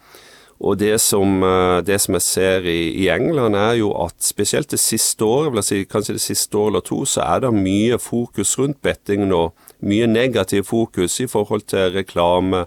og 0.63 0.77
det 0.79 1.01
som, 1.01 1.43
eh, 1.43 1.81
det 1.83 1.99
som, 2.01 2.15
jeg 2.15 2.21
ser 2.21 2.65
i, 2.69 2.93
i, 3.03 3.09
England, 3.11 3.55
er 3.55 3.73
jo 3.81 3.91
at 3.99 4.15
spesielt 4.23 4.71
det 4.71 4.79
siste 4.79 5.25
året, 5.25 5.65
si, 5.65 5.83
kanskje 5.83 6.15
det 6.15 6.23
siste 6.23 6.55
året 6.57 6.71
eller 6.71 6.85
to, 6.87 6.99
så 7.05 7.25
er 7.25 7.43
det 7.43 7.51
mye 7.57 7.99
fokus 7.99 8.55
rundt 8.59 8.79
betting 8.81 9.27
nå. 9.27 9.49
Mye 9.83 10.07
negativ 10.07 10.63
fokus 10.69 11.19
i 11.19 11.27
forhold 11.27 11.67
til 11.67 11.91
reklame 11.91 12.63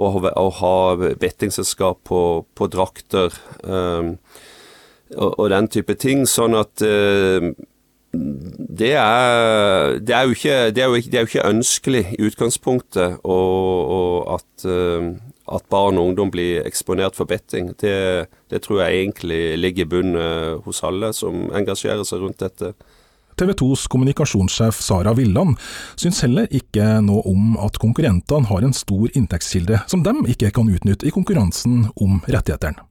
og, 0.00 0.24
å 0.24 0.46
ha 0.60 0.76
bettingselskap 1.20 2.00
på, 2.08 2.20
på 2.56 2.68
drakter 2.72 3.34
um, 3.62 4.14
og, 5.16 5.32
og, 5.34 5.46
den 5.52 5.68
type 5.72 5.96
ting. 6.00 6.24
Sånn 6.28 6.56
at 6.58 6.84
uh, 6.84 7.50
det 8.10 8.94
er, 8.98 9.98
det, 10.02 10.14
er 10.16 10.30
ikke, 10.32 10.60
det, 10.74 10.84
er 10.84 10.94
ikke, 10.96 11.10
det 11.12 11.18
er, 11.18 11.26
jo 11.26 11.30
ikke, 11.30 11.48
ønskelig 11.50 12.04
i 12.16 12.22
utgangspunktet 12.26 13.20
og, 13.22 13.92
og 13.96 14.38
at, 14.38 14.66
uh, 14.66 15.12
at, 15.50 15.66
barn 15.70 16.00
og 16.00 16.10
ungdom 16.10 16.32
blir 16.32 16.64
eksponert 16.64 17.18
for 17.18 17.30
betting. 17.30 17.74
Det, 17.80 18.62
tror 18.64 18.84
jeg 18.84 19.04
egentlig 19.04 19.42
ligger 19.60 19.86
i 19.86 19.92
bunnen 19.96 20.64
hos 20.64 20.82
alle 20.86 21.12
som 21.16 21.50
engasjerer 21.54 22.06
seg 22.08 22.24
rundt 22.24 22.42
dette. 22.42 22.74
TV 23.40 23.54
2s 23.56 23.86
kommunikasjonssjef 23.88 24.82
Sara 24.84 25.14
Villand 25.16 25.56
syns 25.96 26.20
heller 26.26 26.50
ikke 26.52 26.98
noe 27.06 27.24
om 27.30 27.54
at 27.64 27.78
konkurrentene 27.80 28.50
har 28.50 28.66
en 28.66 28.76
stor 28.76 29.08
inntektskilde 29.16 29.80
som 29.88 30.04
de 30.04 30.12
ikke 30.28 30.52
kan 30.58 30.68
utnytte 30.68 31.08
i 31.08 31.14
konkurransen 31.14 31.86
om 31.96 32.18
rettighetene. 32.26 32.84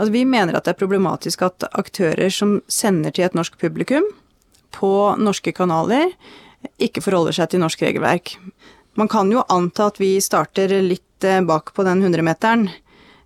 Altså, 0.00 0.12
vi 0.14 0.24
mener 0.24 0.56
at 0.56 0.64
det 0.64 0.72
er 0.72 0.80
problematisk 0.80 1.42
at 1.44 1.66
aktører 1.76 2.32
som 2.32 2.62
sender 2.72 3.12
til 3.12 3.26
et 3.26 3.36
norsk 3.36 3.58
publikum 3.60 4.06
på 4.72 4.92
norske 5.20 5.52
kanaler, 5.52 6.14
ikke 6.80 7.02
forholder 7.04 7.36
seg 7.36 7.50
til 7.52 7.60
norsk 7.60 7.82
regelverk. 7.84 8.38
Man 8.96 9.10
kan 9.12 9.28
jo 9.32 9.44
anta 9.52 9.90
at 9.90 10.00
vi 10.00 10.14
starter 10.24 10.72
litt 10.80 11.26
eh, 11.28 11.42
bak 11.44 11.74
på 11.76 11.84
den 11.84 12.00
100-meteren. 12.06 12.70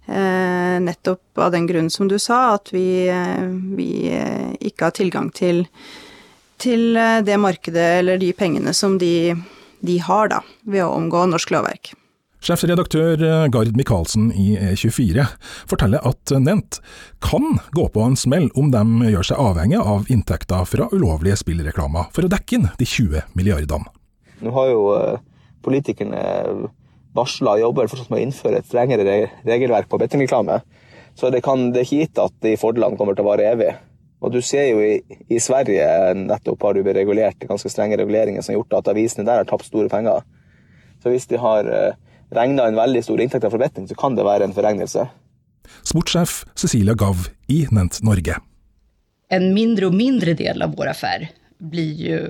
Eh, 0.05 0.81
nettopp 0.83 1.39
av 1.39 1.55
den 1.55 1.69
grunn 1.71 1.91
som 1.91 2.11
du 2.11 2.19
sa, 2.19 2.57
at 2.59 2.75
vi, 2.75 3.07
eh, 3.07 3.47
vi 3.79 4.11
ikke 4.67 4.89
har 4.89 4.99
tilgang 4.99 5.31
til 5.35 5.65
til 6.63 6.97
eh, 6.97 7.21
det 7.27 7.41
markedet 7.41 7.91
eller 8.01 8.21
de 8.21 8.31
pengene 8.37 8.75
som 8.77 8.99
de, 9.01 9.35
de 9.85 9.99
har, 10.03 10.31
da, 10.33 10.41
ved 10.69 10.85
å 10.85 10.95
omgå 10.97 11.27
norsk 11.31 11.55
lovverk. 11.55 11.95
Sjefsredaktør 12.45 13.23
eh, 13.25 13.47
Gard 13.49 13.73
Michaelsen 13.79 14.29
i 14.37 14.53
E24 14.61 15.25
forteller 15.71 16.05
at 16.05 16.35
Nent 16.45 16.81
kan 17.25 17.59
gå 17.73 17.87
på 17.95 18.05
en 18.05 18.19
smell 18.21 18.51
om 18.59 18.69
de 18.75 19.13
gjør 19.15 19.31
seg 19.31 19.41
avhengig 19.41 19.81
av 19.81 20.11
inntekter 20.13 20.67
fra 20.69 20.91
ulovlige 20.93 21.39
spillreklamer 21.41 22.11
for 22.13 22.27
å 22.27 22.33
dekke 22.33 22.59
inn 22.59 22.69
de 22.77 22.89
20 22.89 23.37
milliardene. 23.39 23.89
Nå 24.45 24.53
har 24.59 24.69
jo 24.75 24.83
eh, 24.99 25.23
politikerne 25.65 26.21
varsla 27.17 27.57
jobber 27.63 27.89
fortsatt 27.89 28.13
med 28.13 28.21
å 28.21 28.27
innføre 28.27 28.61
et 28.61 28.69
strengere 28.69 29.19
regelverk 29.47 29.89
på 29.89 30.01
bettingreklame. 30.03 30.61
Så 31.17 31.31
det, 31.31 31.45
kan, 31.47 31.71
det 31.73 31.81
er 31.81 31.87
ikke 31.87 32.01
gitt 32.03 32.21
at 32.21 32.35
de 32.45 32.57
fordelene 32.59 32.99
kommer 32.99 33.17
til 33.17 33.25
å 33.25 33.31
vare 33.31 33.47
evig. 33.55 33.71
Og 34.25 34.33
du 34.33 34.41
ser 34.45 34.71
jo 34.71 34.81
i, 34.81 35.19
i 35.29 35.41
Sverige 35.43 35.85
nettopp 36.17 36.63
har 36.65 36.77
du 36.77 36.87
regulert 36.87 37.45
ganske 37.45 37.69
strenge 37.69 37.99
reguleringer 38.01 38.41
som 38.41 38.55
har 38.55 38.63
gjort 38.63 38.79
at 38.79 38.89
avisene 38.95 39.27
der 39.29 39.43
har 39.43 39.49
tapt 39.49 39.69
store 39.69 39.91
penger. 39.93 40.25
Så 41.05 41.13
hvis 41.13 41.29
de 41.29 41.41
har 41.43 41.69
eh, 41.69 41.99
regna 42.33 42.65
en 42.69 42.79
veldig 42.79 43.03
stor 43.05 43.21
inntekt 43.21 43.45
fra 43.45 43.61
betting, 43.61 43.89
så 43.91 43.97
kan 43.99 44.17
det 44.17 44.25
være 44.25 44.49
en 44.49 44.57
forregnelse. 44.57 45.05
Sportssjef 45.85 46.43
Cecilia 46.57 46.97
Gav 46.97 47.29
i 47.53 47.65
Nent 47.75 48.01
Norge. 48.05 48.39
En 49.33 49.51
mindre 49.57 49.91
og 49.91 49.97
mindre 49.97 50.33
del 50.39 50.65
av 50.65 50.73
vår 50.79 50.95
affær 50.95 51.29
blir 51.61 52.01
jo 52.01 52.21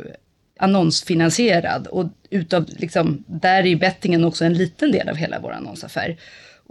annonsfinansierad 0.62 1.88
og 1.90 2.12
utav, 2.30 2.66
liksom, 2.78 3.20
der 3.26 3.66
er 3.66 3.78
bettingen 3.78 4.24
også 4.26 4.48
en 4.48 4.58
liten 4.58 4.92
del 4.94 5.10
av 5.10 5.18
hele 5.18 5.38
vår 5.42 5.58
annonsaffær. 5.58 6.14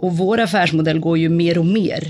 Og 0.04 0.16
vår 0.18 0.44
affärsmodell 0.44 1.00
går 1.00 1.18
jo 1.24 1.32
mer 1.32 1.60
og 1.60 1.68
mer 1.68 2.08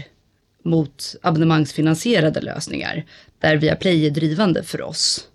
mot 0.65 1.11
abonnemangsfinansierade 1.23 2.41
løsninger, 2.45 3.03
der 3.45 3.61
Viaplay 3.63 4.07
er 4.09 4.15
drivende 4.17 4.65
for 4.67 4.89
oss. 4.89 5.29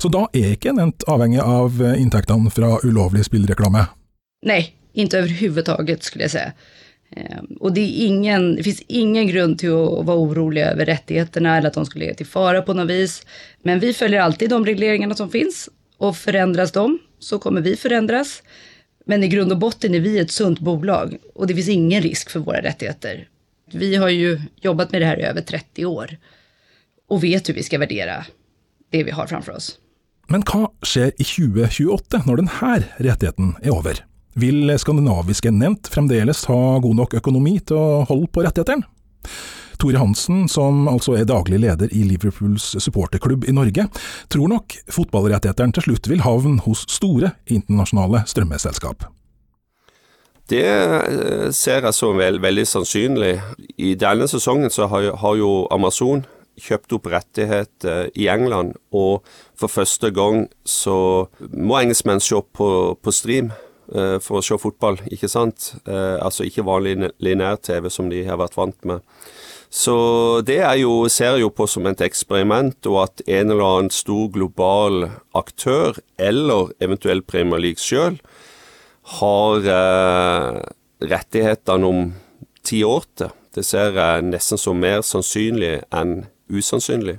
Så 0.00 0.08
da 0.12 0.26
er 0.36 0.54
ikke 0.54 0.74
Nent 0.76 1.04
avhengig 1.10 1.40
av 1.42 1.80
inntektene 1.96 2.52
fra 2.52 2.76
ulovlig 2.86 3.26
spillreklame? 3.26 3.88
Nei, 4.46 4.62
ikke 4.94 5.24
overhodet, 5.24 6.04
skulle 6.06 6.28
jeg 6.28 6.36
si. 6.36 6.44
Og 7.58 7.74
det, 7.74 7.82
ingen, 8.06 8.54
det 8.56 8.64
finns 8.68 8.82
ingen 8.86 9.26
grunn 9.32 9.56
til 9.58 9.74
å 9.74 10.02
være 10.06 10.26
urolig 10.30 10.62
over 10.68 10.86
rettighetene 10.92 11.56
eller 11.58 11.72
at 11.72 11.78
de 11.78 11.84
skulle 11.88 12.06
ligge 12.06 12.20
til 12.20 12.30
fare 12.30 12.62
på 12.66 12.76
noe 12.78 12.86
vis. 12.88 13.20
Men 13.66 13.82
vi 13.82 13.92
følger 13.96 14.22
alltid 14.22 14.52
de 14.54 14.60
regleringene 14.70 15.16
som 15.18 15.30
finnes, 15.32 15.66
og 16.00 16.14
forandres 16.16 16.72
de, 16.76 16.86
så 17.20 17.40
kommer 17.42 17.66
vi 17.66 17.74
forandres. 17.76 18.38
Men 19.10 19.24
i 19.26 19.30
grunn 19.32 19.50
og 19.50 19.58
botten 19.60 19.96
er 19.98 20.04
vi 20.04 20.14
et 20.22 20.32
sunt 20.32 20.62
bolag, 20.64 21.16
og 21.34 21.48
det 21.48 21.56
finnes 21.58 21.74
ingen 21.74 22.04
risk 22.06 22.30
for 22.30 22.46
våre 22.46 22.62
rettigheter. 22.68 23.26
Vi 23.72 23.94
har 23.96 24.10
jo 24.10 24.36
jobbet 24.64 24.92
med 24.92 25.02
det 25.02 25.08
her 25.10 25.20
i 25.22 25.28
over 25.30 25.46
30 25.46 25.86
år 25.90 26.16
og 27.10 27.22
vet 27.22 27.42
hvordan 27.42 27.58
vi 27.58 27.66
skal 27.66 27.82
värdera 27.82 28.18
det 28.90 29.04
vi 29.06 29.14
har 29.14 29.30
framfor 29.30 29.58
oss. 29.58 29.72
Men 30.30 30.44
hva 30.46 30.68
skjer 30.86 31.10
i 31.18 31.26
2028, 31.26 32.22
når 32.26 32.38
denne 32.38 32.74
rettigheten 33.02 33.54
er 33.64 33.74
over? 33.74 34.04
Vil 34.38 34.70
skandinaviske 34.78 35.50
nevnt 35.50 35.90
fremdeles 35.90 36.44
ha 36.46 36.78
god 36.82 37.00
nok 37.00 37.16
økonomi 37.18 37.56
til 37.66 37.78
å 37.78 38.04
holde 38.06 38.30
på 38.30 38.44
rettighetene? 38.46 38.86
Tore 39.80 39.96
Hansen, 39.96 40.44
som 40.48 40.84
altså 40.90 41.14
er 41.16 41.26
daglig 41.26 41.62
leder 41.62 41.90
i 41.96 42.02
Liverpools 42.04 42.74
supporterklubb 42.84 43.46
i 43.48 43.54
Norge, 43.56 43.86
tror 44.30 44.52
nok 44.52 44.76
fotballrettighetene 44.92 45.74
til 45.76 45.88
slutt 45.88 46.10
vil 46.10 46.22
havne 46.26 46.60
hos 46.66 46.84
store 46.92 47.32
internasjonale 47.48 48.22
strømmeselskap. 48.28 49.08
Det 50.50 50.66
eh, 50.66 51.48
ser 51.54 51.86
jeg 51.86 51.94
som 51.94 52.18
veld, 52.18 52.40
veldig 52.42 52.66
sannsynlig. 52.66 53.36
I 53.78 53.94
denne 53.98 54.26
sesongen 54.30 54.72
så 54.74 54.88
har, 54.90 55.12
har 55.22 55.38
jo 55.38 55.64
Amazon 55.70 56.24
kjøpt 56.60 56.94
opp 56.96 57.08
rettigheter 57.12 58.10
i 58.18 58.26
England, 58.28 58.74
og 58.92 59.22
for 59.56 59.72
første 59.72 60.10
gang 60.12 60.48
så 60.66 61.28
må 61.54 61.78
engelskmenn 61.78 62.22
se 62.24 62.40
på, 62.56 62.70
på 63.00 63.14
stream 63.14 63.52
eh, 63.94 64.18
for 64.22 64.40
å 64.40 64.44
se 64.44 64.58
fotball, 64.60 65.00
ikke 65.12 65.30
sant? 65.30 65.72
Eh, 65.86 66.18
altså 66.18 66.48
ikke 66.48 66.66
vanlig 66.66 67.12
lineær-TV 67.22 67.88
som 67.92 68.10
de 68.12 68.26
har 68.26 68.40
vært 68.42 68.58
vant 68.58 68.90
med. 68.90 69.06
Så 69.70 69.94
det 70.42 70.58
jo, 70.80 71.04
ser 71.06 71.36
jeg 71.36 71.44
jo 71.44 71.52
på 71.54 71.68
som 71.70 71.86
et 71.86 72.02
eksperiment, 72.02 72.74
og 72.90 73.04
at 73.04 73.22
en 73.28 73.52
eller 73.54 73.66
annen 73.68 73.94
stor 73.94 74.26
global 74.34 75.04
aktør, 75.38 76.00
eller 76.18 76.74
eventuelt 76.82 77.28
Premier 77.30 77.62
League 77.62 77.78
sjøl, 77.78 78.18
har 79.18 79.66
eh, 79.74 80.60
rettighetene 81.10 81.86
om 81.86 82.12
ti 82.66 82.82
år 82.86 83.06
til. 83.18 83.32
Det 83.50 83.64
ser 83.66 83.96
jeg 83.98 84.28
nesten 84.28 84.60
som 84.60 84.78
mer 84.78 85.02
sannsynlig 85.02 85.80
enn 85.90 86.20
usannsynlig. 86.50 87.18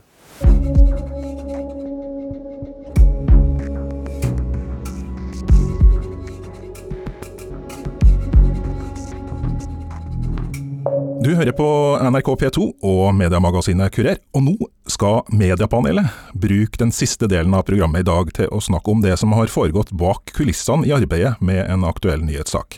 Hører 11.42 11.56
på 11.58 11.68
NRK 12.06 12.28
P2 12.38 12.66
og 12.86 13.16
mediemagasinet 13.18 13.90
Kurer, 13.96 14.20
og 14.38 14.44
nå 14.46 14.68
skal 14.92 15.24
Mediepanelet 15.34 16.12
bruke 16.38 16.78
den 16.78 16.92
siste 16.94 17.26
delen 17.32 17.56
av 17.58 17.64
programmet 17.66 18.04
i 18.04 18.06
dag 18.06 18.30
til 18.38 18.52
å 18.54 18.60
snakke 18.62 18.94
om 18.94 19.02
det 19.02 19.16
som 19.18 19.34
har 19.34 19.50
foregått 19.50 19.90
bak 19.98 20.30
kulissene 20.38 20.86
i 20.86 20.94
arbeidet 20.94 21.40
med 21.42 21.64
en 21.64 21.88
aktuell 21.90 22.22
nyhetssak. 22.28 22.78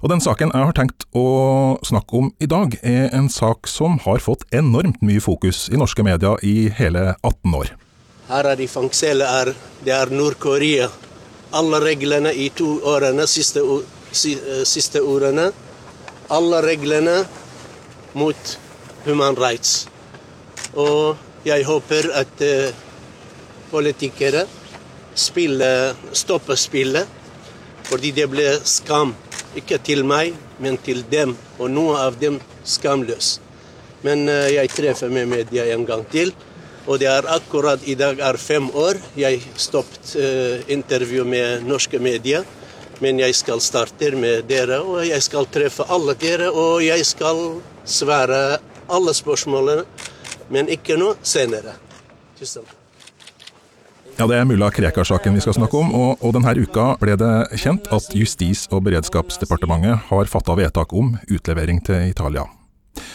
Og 0.00 0.08
Den 0.08 0.24
saken 0.24 0.54
jeg 0.54 0.68
har 0.70 0.78
tenkt 0.78 1.04
å 1.12 1.26
snakke 1.84 2.16
om 2.16 2.30
i 2.40 2.48
dag, 2.48 2.78
er 2.80 3.12
en 3.12 3.28
sak 3.28 3.68
som 3.68 4.00
har 4.06 4.24
fått 4.24 4.46
enormt 4.56 5.04
mye 5.04 5.20
fokus 5.20 5.66
i 5.68 5.76
norske 5.76 6.06
medier 6.06 6.40
i 6.40 6.70
hele 6.72 7.12
18 7.20 7.58
år. 7.60 7.74
Her 8.30 8.50
er 8.54 8.56
de 8.62 8.70
fangselet 8.72 9.28
er, 9.42 9.52
det 9.84 9.92
er 9.98 10.14
Nord-Korea. 10.16 10.88
Alle 11.52 11.84
reglene 11.84 12.32
i 12.32 12.48
to 12.56 12.78
årene, 12.88 13.28
siste, 13.28 13.60
siste 14.16 15.04
årene, 15.04 15.50
alle 16.32 16.64
reglene 16.64 17.20
mot 18.14 18.56
human 19.06 19.36
rights. 19.38 19.86
Og 20.74 21.16
jeg 21.46 21.64
håper 21.66 22.10
at 22.16 22.44
uh, 22.44 22.74
politikere 23.72 24.46
spiller, 25.14 25.96
stopper 26.12 26.56
spillet, 26.56 27.08
fordi 27.88 28.12
det 28.16 28.28
ble 28.30 28.48
skam. 28.64 29.14
Ikke 29.56 29.76
til 29.84 30.04
meg, 30.08 30.32
men 30.62 30.78
til 30.80 31.02
dem. 31.10 31.34
Og 31.58 31.68
noen 31.70 31.98
av 32.00 32.16
dem 32.20 32.38
skamløs. 32.64 33.36
Men 34.06 34.24
uh, 34.30 34.48
jeg 34.52 34.72
treffer 34.72 35.12
med 35.12 35.28
media 35.28 35.68
en 35.74 35.86
gang 35.88 36.06
til. 36.12 36.32
Og 36.86 36.98
det 36.98 37.06
er 37.06 37.28
akkurat 37.30 37.82
i 37.86 37.94
dag 37.94 38.18
er 38.18 38.38
fem 38.40 38.66
år. 38.74 38.98
Jeg 39.14 39.38
stoppet 39.54 40.16
eh, 40.18 40.64
intervju 40.74 41.24
med 41.24 41.66
norske 41.66 42.00
medier. 42.02 42.42
Men 43.02 43.18
jeg 43.18 43.34
skal 43.34 43.60
starte 43.62 44.12
med 44.18 44.46
dere, 44.50 44.80
og 44.82 45.02
jeg 45.06 45.22
skal 45.22 45.46
treffe 45.50 45.86
alle 45.90 46.14
dere. 46.18 46.50
Og 46.50 46.82
jeg 46.82 47.06
skal 47.06 47.60
svare 47.84 48.58
alle 48.92 49.14
spørsmålene, 49.16 49.84
men 50.52 50.70
ikke 50.72 50.98
nå, 51.00 51.14
senere. 51.22 51.76
Tusen. 52.38 52.64
Ja, 54.18 54.26
Det 54.26 54.36
er 54.36 54.44
mulla 54.44 54.68
Krekar-saken 54.70 55.34
vi 55.34 55.40
skal 55.40 55.56
snakke 55.56 55.78
om, 55.78 55.94
og, 55.96 56.18
og, 56.20 56.34
denne 56.36 56.52
uka 56.60 56.92
ble 57.00 57.16
det 57.16 57.60
kjent 57.62 57.88
at 57.90 58.12
Justis- 58.14 58.68
og 58.70 58.84
beredskapsdepartementet 58.84 60.10
har 60.10 60.28
fatta 60.28 60.56
vedtak 60.58 60.92
om 60.92 61.14
utlevering 61.30 61.80
til 61.84 62.10
Italia. 62.10 62.44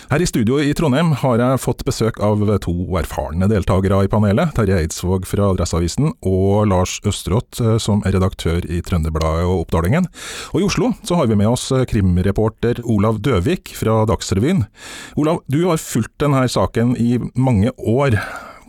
Her 0.08 0.22
i 0.24 0.28
studio 0.30 0.56
i 0.64 0.70
Trondheim 0.72 1.10
har 1.20 1.42
jeg 1.42 1.60
fått 1.60 1.82
besøk 1.84 2.22
av 2.24 2.40
to 2.64 2.74
erfarne 2.96 3.50
deltakere 3.52 3.98
i 4.06 4.08
panelet. 4.08 4.54
Terje 4.56 4.78
Eidsvåg 4.80 5.28
fra 5.28 5.50
Adresseavisen 5.52 6.14
og 6.24 6.70
Lars 6.72 6.94
Østerått 7.04 7.60
eh, 7.60 7.76
som 7.84 8.00
er 8.08 8.16
redaktør 8.16 8.64
i 8.72 8.80
Trønderbladet 8.88 9.44
og 9.44 9.66
Oppdalingen. 9.66 10.08
Og 10.54 10.62
i 10.62 10.68
Oslo 10.70 10.94
så 11.04 11.20
har 11.20 11.28
vi 11.28 11.36
med 11.36 11.52
oss 11.52 11.68
eh, 11.76 11.84
krimreporter 11.92 12.80
Olav 12.88 13.20
Døvik 13.20 13.76
fra 13.76 14.00
Dagsrevyen. 14.08 14.64
Olav, 15.20 15.44
du 15.52 15.66
har 15.66 15.84
fulgt 15.84 16.16
denne 16.24 16.48
saken 16.48 16.96
i 16.96 17.18
mange 17.36 17.76
år. 17.76 18.16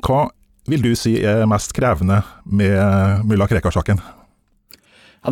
Hva 0.02 0.26
vil 0.66 0.82
du 0.90 0.94
si 0.98 1.20
er 1.22 1.46
mest 1.46 1.70
krevende 1.78 2.24
med 2.50 3.22
mulla 3.30 3.46
Krekar-saken? 3.46 4.02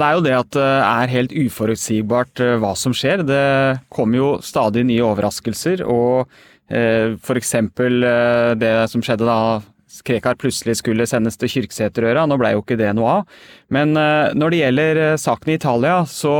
Det 0.01 0.07
er 0.07 0.17
jo 0.17 0.25
det 0.25 0.35
at 0.37 0.51
det 0.57 0.67
er 0.67 1.15
helt 1.15 1.33
uforutsigbart 1.47 2.43
eh, 2.45 2.57
hva 2.63 2.75
som 2.79 2.95
skjer. 2.97 3.25
Det 3.27 3.47
kommer 3.93 4.21
jo 4.21 4.29
stadig 4.45 4.85
nye 4.89 5.05
overraskelser. 5.07 5.85
og 5.87 6.27
eh, 6.69 7.17
F.eks. 7.17 7.55
Eh, 7.55 8.53
det 8.61 8.75
som 8.93 9.05
skjedde 9.05 9.29
da 9.29 9.41
Krekar 10.07 10.37
plutselig 10.37 10.77
skulle 10.83 11.07
sendes 11.09 11.39
til 11.41 11.49
Kyrksæterøra. 11.49 12.27
Nå 12.29 12.37
ble 12.39 12.53
jo 12.53 12.63
ikke 12.63 12.77
det 12.79 12.93
noe 12.99 13.21
av. 13.21 13.41
Men 13.73 13.97
eh, 13.97 14.35
når 14.37 14.53
det 14.53 14.63
gjelder 14.63 15.03
saken 15.23 15.55
i 15.55 15.59
Italia, 15.61 16.01
så 16.11 16.37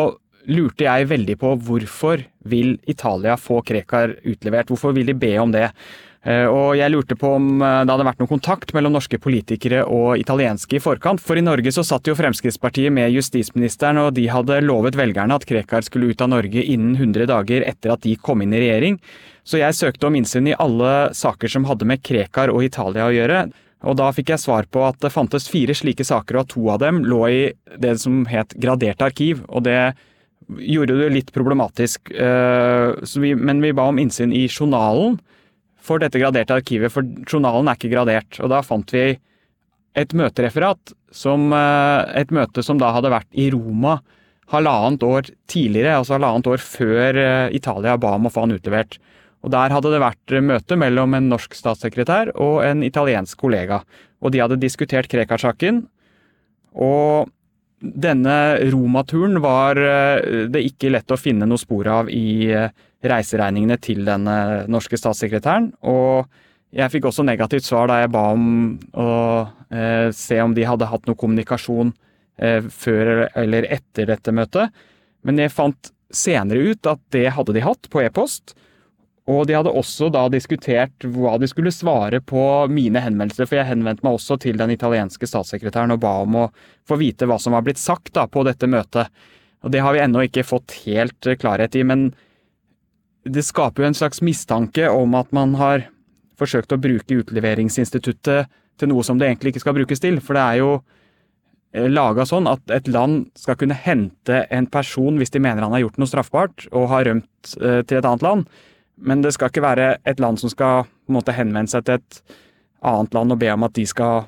lurte 0.47 0.87
jeg 0.87 1.09
veldig 1.11 1.37
på 1.41 1.55
hvorfor 1.67 2.23
vil 2.47 2.77
Italia 2.87 3.35
få 3.41 3.63
Krekar 3.67 4.19
utlevert? 4.27 4.71
Hvorfor 4.71 4.95
vil 4.95 5.09
de 5.11 5.17
be 5.19 5.33
om 5.43 5.55
det? 5.55 5.71
Eh, 6.27 6.49
og 6.51 6.75
jeg 6.75 6.91
lurte 6.91 7.15
på 7.19 7.29
om 7.37 7.61
eh, 7.63 7.83
det 7.87 7.93
hadde 7.93 8.07
vært 8.09 8.23
noen 8.23 8.31
kontakt 8.33 8.73
mellom 8.75 8.97
norske 8.97 9.19
politikere 9.23 9.85
og 9.87 10.19
italienske 10.19 10.79
i 10.79 10.83
forkant. 10.83 11.23
For 11.23 11.39
i 11.39 11.45
Norge 11.45 11.71
så 11.75 11.85
satt 11.87 12.09
jo 12.11 12.17
Fremskrittspartiet 12.19 12.91
med 12.95 13.15
justisministeren, 13.15 14.01
og 14.03 14.17
de 14.17 14.27
hadde 14.33 14.59
lovet 14.65 14.99
velgerne 14.99 15.37
at 15.39 15.47
Krekar 15.47 15.87
skulle 15.87 16.11
ut 16.11 16.25
av 16.25 16.33
Norge 16.35 16.65
innen 16.65 16.97
100 16.99 17.31
dager 17.31 17.67
etter 17.69 17.95
at 17.95 18.03
de 18.03 18.17
kom 18.19 18.43
inn 18.43 18.57
i 18.57 18.65
regjering. 18.65 18.99
Så 19.47 19.61
jeg 19.61 19.79
søkte 19.79 20.09
om 20.09 20.19
innsyn 20.19 20.51
i 20.51 20.57
alle 20.59 21.13
saker 21.15 21.53
som 21.53 21.69
hadde 21.71 21.87
med 21.87 22.03
Krekar 22.03 22.51
og 22.51 22.67
Italia 22.67 23.07
å 23.07 23.15
gjøre. 23.15 23.45
Og 23.87 23.95
da 24.01 24.11
fikk 24.11 24.33
jeg 24.33 24.43
svar 24.43 24.67
på 24.73 24.83
at 24.83 24.99
det 25.05 25.13
fantes 25.15 25.47
fire 25.53 25.77
slike 25.79 26.03
saker, 26.09 26.41
og 26.41 26.43
at 26.43 26.53
to 26.57 26.67
av 26.75 26.83
dem 26.83 27.05
lå 27.07 27.23
i 27.31 27.41
det 27.79 27.95
som 28.03 28.25
het 28.27 28.57
gradert 28.59 29.05
arkiv. 29.05 29.45
Og 29.47 29.63
det 29.69 29.79
gjorde 30.59 30.99
det 30.99 31.13
litt 31.15 31.31
problematisk. 31.35 32.11
Eh, 32.11 33.17
men 33.39 33.63
vi 33.63 33.75
ba 33.77 33.87
om 33.93 34.03
innsyn 34.03 34.35
i 34.35 34.49
journalen 34.51 35.21
for 35.87 36.03
dette 36.03 36.21
graderte 36.21 36.57
arkivet, 36.57 36.93
for 36.93 37.07
journalen 37.29 37.71
er 37.71 37.79
ikke 37.79 37.93
gradert. 37.93 38.41
Og 38.43 38.51
da 38.53 38.63
fant 38.67 38.93
vi 38.95 39.09
et 39.97 40.13
møtereferat, 40.17 40.93
som, 41.15 41.53
eh, 41.53 42.21
et 42.21 42.33
møte 42.35 42.63
som 42.65 42.79
da 42.79 42.93
hadde 42.93 43.13
vært 43.13 43.31
i 43.33 43.49
Roma 43.55 44.01
halvannet 44.53 45.03
år 45.03 45.31
tidligere, 45.51 45.97
altså 45.99 46.19
halvannet 46.19 46.51
år 46.53 46.63
før 46.63 47.21
eh, 47.23 47.55
Italia 47.57 47.97
ba 47.99 48.15
om 48.19 48.29
å 48.29 48.33
få 48.33 48.45
han 48.45 48.57
utlevert. 48.59 48.99
Og 49.45 49.53
Der 49.55 49.71
hadde 49.71 49.93
det 49.93 50.03
vært 50.03 50.35
møte 50.43 50.77
mellom 50.77 51.15
en 51.15 51.29
norsk 51.31 51.55
statssekretær 51.55 52.33
og 52.35 52.65
en 52.67 52.83
italiensk 52.83 53.39
kollega. 53.39 53.83
Og 54.21 54.33
de 54.33 54.41
hadde 54.43 54.59
diskutert 54.59 55.09
Krekar-saken. 55.13 55.85
Og 56.75 57.31
denne 57.95 58.37
Roma-turen 58.73 59.41
var 59.45 59.79
eh, 59.79 60.47
det 60.51 60.65
ikke 60.71 60.91
lett 60.95 61.13
å 61.13 61.21
finne 61.21 61.49
noe 61.49 61.61
spor 61.61 61.89
av 61.91 62.11
i 62.11 62.51
reiseregningene 63.07 63.77
til 63.79 64.03
den 64.09 64.27
norske 64.73 64.99
statssekretæren. 64.99 65.71
Og 65.87 66.27
jeg 66.77 66.93
fikk 66.93 67.09
også 67.09 67.25
negativt 67.27 67.67
svar 67.67 67.89
da 67.91 68.01
jeg 68.03 68.13
ba 68.13 68.25
om 68.35 68.47
å 68.99 69.11
eh, 69.71 70.09
se 70.15 70.41
om 70.43 70.55
de 70.57 70.67
hadde 70.67 70.89
hatt 70.91 71.07
noe 71.09 71.19
kommunikasjon 71.19 71.93
eh, 72.43 72.67
før 72.67 73.29
eller 73.39 73.69
etter 73.73 74.11
dette 74.11 74.35
møtet. 74.35 74.75
Men 75.27 75.41
jeg 75.41 75.55
fant 75.55 75.93
senere 76.13 76.73
ut 76.73 76.91
at 76.91 77.03
det 77.15 77.29
hadde 77.35 77.55
de 77.57 77.65
hatt 77.65 77.89
på 77.93 78.03
e-post. 78.03 78.57
Og 79.27 79.47
de 79.49 79.57
hadde 79.57 79.73
også 79.75 80.07
da 80.15 80.29
diskutert 80.31 81.03
hva 81.03 81.35
de 81.43 81.49
skulle 81.51 81.73
svare 81.75 82.21
på 82.23 82.43
mine 82.71 83.01
henvendelser, 83.03 83.49
for 83.49 83.59
jeg 83.59 83.71
henvendte 83.73 84.07
meg 84.07 84.21
også 84.21 84.37
til 84.43 84.59
den 84.61 84.71
italienske 84.71 85.27
statssekretæren 85.27 85.95
og 85.97 86.03
ba 86.05 86.13
om 86.23 86.39
å 86.45 86.45
få 86.87 86.99
vite 87.01 87.27
hva 87.27 87.41
som 87.43 87.57
var 87.57 87.65
blitt 87.67 87.83
sagt 87.83 88.13
da 88.15 88.29
på 88.31 88.45
dette 88.47 88.71
møtet. 88.71 89.11
Og 89.67 89.73
det 89.75 89.83
har 89.83 89.97
vi 89.97 90.05
ennå 90.05 90.23
ikke 90.29 90.47
fått 90.47 90.77
helt 90.85 91.27
klarhet 91.43 91.75
i, 91.75 91.83
men 91.83 92.13
det 93.27 93.43
skaper 93.43 93.83
jo 93.83 93.91
en 93.91 93.99
slags 93.99 94.23
mistanke 94.23 94.87
om 94.95 95.17
at 95.19 95.33
man 95.35 95.57
har 95.59 95.89
forsøkt 96.39 96.75
å 96.75 96.79
bruke 96.79 97.19
utleveringsinstituttet 97.23 98.53
til 98.79 98.93
noe 98.93 99.03
som 99.07 99.19
det 99.19 99.31
egentlig 99.31 99.55
ikke 99.55 99.65
skal 99.65 99.77
brukes 99.79 100.03
til. 100.05 100.21
For 100.23 100.39
det 100.39 100.45
er 100.45 100.61
jo 100.61 100.71
eh, 101.75 101.89
laga 101.91 102.27
sånn 102.29 102.47
at 102.51 102.63
et 102.71 102.87
land 102.93 103.27
skal 103.39 103.59
kunne 103.59 103.75
hente 103.75 104.45
en 104.55 104.71
person 104.71 105.19
hvis 105.19 105.35
de 105.35 105.43
mener 105.43 105.65
han 105.67 105.75
har 105.75 105.87
gjort 105.87 105.99
noe 105.99 106.13
straffbart 106.13 106.69
og 106.71 106.91
har 106.93 107.09
rømt 107.11 107.57
eh, 107.59 107.83
til 107.83 107.99
et 107.99 108.07
annet 108.07 108.27
land. 108.27 108.47
Men 108.97 109.23
det 109.25 109.35
skal 109.37 109.51
ikke 109.53 109.65
være 109.65 109.91
et 110.09 110.21
land 110.23 110.41
som 110.41 110.53
skal 110.53 110.87
på 110.87 111.13
en 111.13 111.19
måte 111.19 111.35
henvende 111.37 111.71
seg 111.71 111.85
til 111.87 112.01
et 112.01 112.21
annet 112.87 113.15
land 113.17 113.35
og 113.35 113.41
be 113.41 113.53
om 113.53 113.67
at 113.67 113.77
de 113.77 113.85
skal 113.89 114.27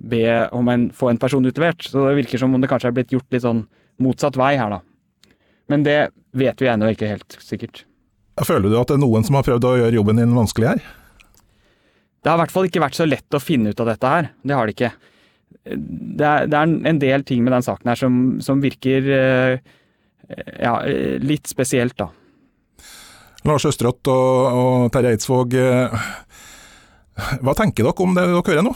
be 0.00 0.24
om 0.56 0.68
en, 0.72 0.88
få 0.96 1.10
en 1.10 1.20
person 1.20 1.44
utlevert. 1.46 1.84
Så 1.84 2.06
det 2.08 2.18
virker 2.22 2.40
som 2.40 2.54
om 2.54 2.60
det 2.60 2.70
kanskje 2.70 2.90
er 2.90 2.96
blitt 2.96 3.12
gjort 3.14 3.28
litt 3.32 3.44
sånn 3.44 3.66
motsatt 4.00 4.38
vei 4.40 4.54
her, 4.60 4.72
da. 4.72 4.80
Men 5.70 5.84
det 5.86 5.98
vet 6.36 6.60
vi 6.60 6.70
ennå 6.70 6.90
ikke 6.92 7.10
helt 7.10 7.36
sikkert. 7.44 7.84
Føler 8.40 8.72
du 8.72 8.78
at 8.80 8.88
det 8.88 8.96
er 8.96 9.02
noen 9.02 9.26
som 9.26 9.36
har 9.36 9.44
prøvd 9.46 9.66
å 9.68 9.76
gjøre 9.82 9.98
jobben 9.98 10.20
din 10.20 10.36
vanskelig 10.36 10.70
her? 10.70 10.82
Det 12.20 12.30
har 12.30 12.38
i 12.38 12.42
hvert 12.42 12.54
fall 12.54 12.68
ikke 12.68 12.82
vært 12.82 12.98
så 12.98 13.06
lett 13.08 13.36
å 13.36 13.42
finne 13.42 13.72
ut 13.72 13.82
av 13.82 13.90
dette 13.92 14.12
her. 14.12 14.30
Det 14.44 14.56
har 14.56 14.68
det 14.68 14.76
ikke. 14.76 14.90
Det 15.64 16.26
er, 16.26 16.48
det 16.48 16.56
er 16.56 16.72
en 16.90 17.00
del 17.02 17.24
ting 17.28 17.44
med 17.44 17.54
den 17.56 17.64
saken 17.64 17.92
her 17.92 18.00
som, 18.00 18.16
som 18.44 18.62
virker 18.62 19.08
eh, 19.16 19.70
ja, 20.60 20.74
litt 21.20 21.50
spesielt, 21.50 21.96
da. 22.00 22.10
Lars 23.48 23.64
Østrått 23.68 24.08
og, 24.12 24.56
og 24.60 24.88
Terje 24.92 25.14
Eidsvåg, 25.14 25.54
eh, 25.56 26.08
hva 27.40 27.54
tenker 27.56 27.86
dere 27.86 28.04
om 28.04 28.16
det 28.16 28.26
dere 28.28 28.42
hører 28.46 28.66
nå? 28.66 28.74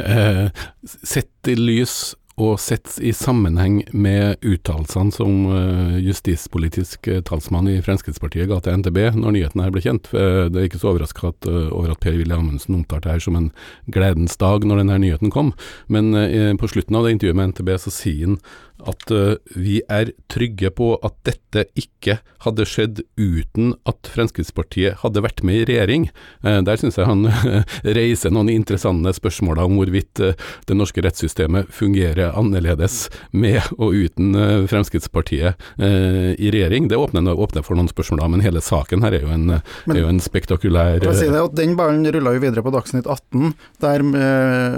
Eh, 0.00 0.46
sett 0.84 1.50
i 1.50 1.56
lys 1.58 2.14
og 2.40 2.56
sett 2.58 2.96
i 2.98 3.12
sammenheng 3.14 3.76
med 3.94 4.42
uttalelsene 4.42 5.14
som 5.14 5.44
uh, 5.46 5.92
justispolitisk 6.02 7.06
uh, 7.06 7.20
talsmann 7.22 7.68
i 7.70 7.76
Fremskrittspartiet 7.84 8.48
ga 8.50 8.58
til 8.58 8.80
NTB 8.80 8.98
når 9.20 9.36
nyheten 9.36 9.62
her 9.62 9.70
ble 9.70 9.84
kjent. 9.84 10.10
Det 10.10 10.58
er 10.58 10.66
ikke 10.66 10.80
så 10.82 10.90
overraska 10.90 11.30
over 11.68 11.92
at 11.92 12.02
Per-Willy 12.02 12.34
Amundsen 12.34 12.80
omtalte 12.80 13.06
det 13.06 13.14
her 13.14 13.22
som 13.28 13.38
en 13.38 13.52
gledens 13.86 14.34
dag 14.40 14.66
når 14.66 14.82
denne 14.82 14.98
nyheten 15.04 15.30
kom, 15.30 15.52
men 15.86 16.10
på 16.58 16.72
slutten 16.72 16.98
av 16.98 17.06
det 17.06 17.14
intervjuet 17.14 17.38
med 17.38 17.54
NTB 17.54 17.70
så 17.84 17.94
sier 17.94 18.32
han 18.32 18.40
at 18.82 19.10
uh, 19.14 19.36
vi 19.54 19.78
er 19.88 20.10
trygge 20.32 20.70
på 20.74 20.94
at 21.06 21.14
dette 21.26 21.64
ikke 21.78 22.18
hadde 22.44 22.66
skjedd 22.66 23.02
uten 23.16 23.72
at 23.88 24.10
Fremskrittspartiet 24.10 25.00
hadde 25.04 25.22
vært 25.24 25.44
med 25.46 25.60
i 25.60 25.66
regjering. 25.70 26.08
Uh, 26.44 26.58
der 26.66 26.80
syns 26.80 26.98
jeg 26.98 27.06
han 27.08 27.28
reiser 27.98 28.34
noen 28.34 28.50
interessante 28.52 29.14
spørsmål 29.14 29.62
om 29.62 29.78
hvorvidt 29.78 30.22
uh, 30.24 30.34
det 30.66 30.78
norske 30.78 31.04
rettssystemet 31.04 31.70
fungerer 31.74 32.34
annerledes 32.34 33.06
med 33.30 33.62
og 33.78 33.94
uten 33.94 34.34
Fremskrittspartiet 34.70 35.60
i 35.78 36.50
regjering. 36.50 36.88
Det 36.90 36.98
åpner, 36.98 37.26
åpner, 37.30 37.62
for 37.64 37.78
noen 37.78 37.88
spørsmål, 37.90 38.24
men 38.32 38.42
hele 38.44 38.62
saken 38.64 39.04
her 39.04 39.14
er 39.16 39.24
jo 39.26 39.30
en, 39.34 39.46
men, 39.50 39.94
er 39.94 40.00
jo 40.00 40.10
en 40.10 40.20
spektakulær 40.22 41.04
si 41.14 41.28
det, 41.30 41.42
Den 41.58 41.74
ballen 41.78 42.06
rulla 42.14 42.34
jo 42.34 42.42
videre 42.42 42.64
på 42.64 42.72
Dagsnytt 42.74 43.08
18, 43.10 43.54
der 43.84 44.04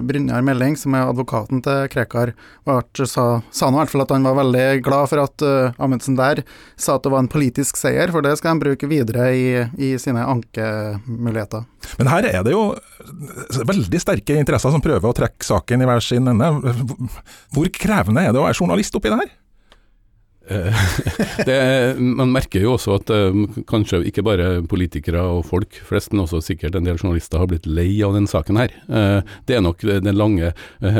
Brynjar 0.07 0.45
Melding, 0.47 0.77
som 0.81 0.97
er 0.97 1.11
advokaten 1.11 1.63
til 1.65 1.87
Krekar, 1.93 2.35
sa, 3.07 3.27
sa 3.55 3.71
noe 3.73 3.87
fall 3.97 4.05
at 4.05 4.15
han 4.15 4.27
var 4.27 4.37
veldig 4.41 4.67
glad 4.85 5.11
for 5.11 5.23
at 5.23 5.45
uh, 5.47 5.77
Amundsen 5.83 6.17
der 6.19 6.43
sa 6.77 6.97
at 6.97 7.07
det 7.07 7.13
var 7.13 7.25
en 7.25 7.31
politisk 7.33 7.79
seier, 7.81 8.13
for 8.13 8.25
det 8.25 8.37
skal 8.39 8.55
han 8.55 8.63
bruke 8.63 8.89
videre 8.91 9.31
i, 9.33 9.47
i 9.81 9.95
sine 10.01 10.25
ankemuligheter. 10.27 11.67
Men 12.01 12.13
her 12.13 12.29
er 12.31 12.45
det 12.47 12.55
jo 12.55 12.69
veldig 13.67 14.03
sterke 14.03 14.39
interesser 14.41 14.75
som 14.75 14.85
prøver 14.85 15.09
å 15.09 15.17
trekke 15.17 15.47
saken 15.47 15.83
i 15.83 15.89
hver 15.89 16.05
sin 16.05 16.29
ende. 16.33 16.53
Hvor 17.55 17.73
krevende 17.75 18.27
er 18.27 18.33
det 18.35 18.43
å 18.43 18.47
være 18.47 18.61
journalist 18.61 18.97
oppi 18.99 19.13
det 19.13 19.21
her? 19.25 19.35
Eh, 20.49 20.75
det, 21.47 21.95
man 21.99 22.33
merker 22.33 22.61
jo 22.63 22.73
også 22.77 22.95
at 23.01 23.11
uh, 23.11 23.35
kanskje 23.67 24.07
ikke 24.07 24.23
bare 24.27 24.63
politikere 24.69 25.23
og 25.37 25.47
folk 25.49 25.75
flest, 25.87 26.13
men 26.13 26.21
også 26.23 26.41
sikkert 26.45 26.75
en 26.79 26.85
del 26.87 26.99
journalister 27.01 27.39
har 27.43 27.49
blitt 27.51 27.67
lei 27.67 28.03
av 28.07 28.15
den 28.17 28.27
saken 28.31 28.57
her. 28.61 28.71
Uh, 28.87 29.21
det 29.49 29.55
er 29.57 29.63
nok 29.65 29.79
det 29.83 30.15
lange 30.15 30.53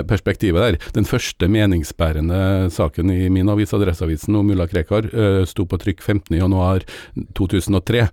perspektivet 0.09 0.63
der. 0.63 0.77
Den 0.97 1.07
første 1.09 1.49
meningsbærende 1.51 2.71
saken 2.75 3.11
i 3.13 3.29
min 3.33 3.49
avis, 3.53 3.75
Adresseavisen, 3.77 4.37
om 4.39 4.47
mulla 4.49 4.67
Krekar, 4.71 5.05
sto 5.49 5.63
på 5.69 5.77
trykk 5.81 6.01
15.1.2003 6.03 8.07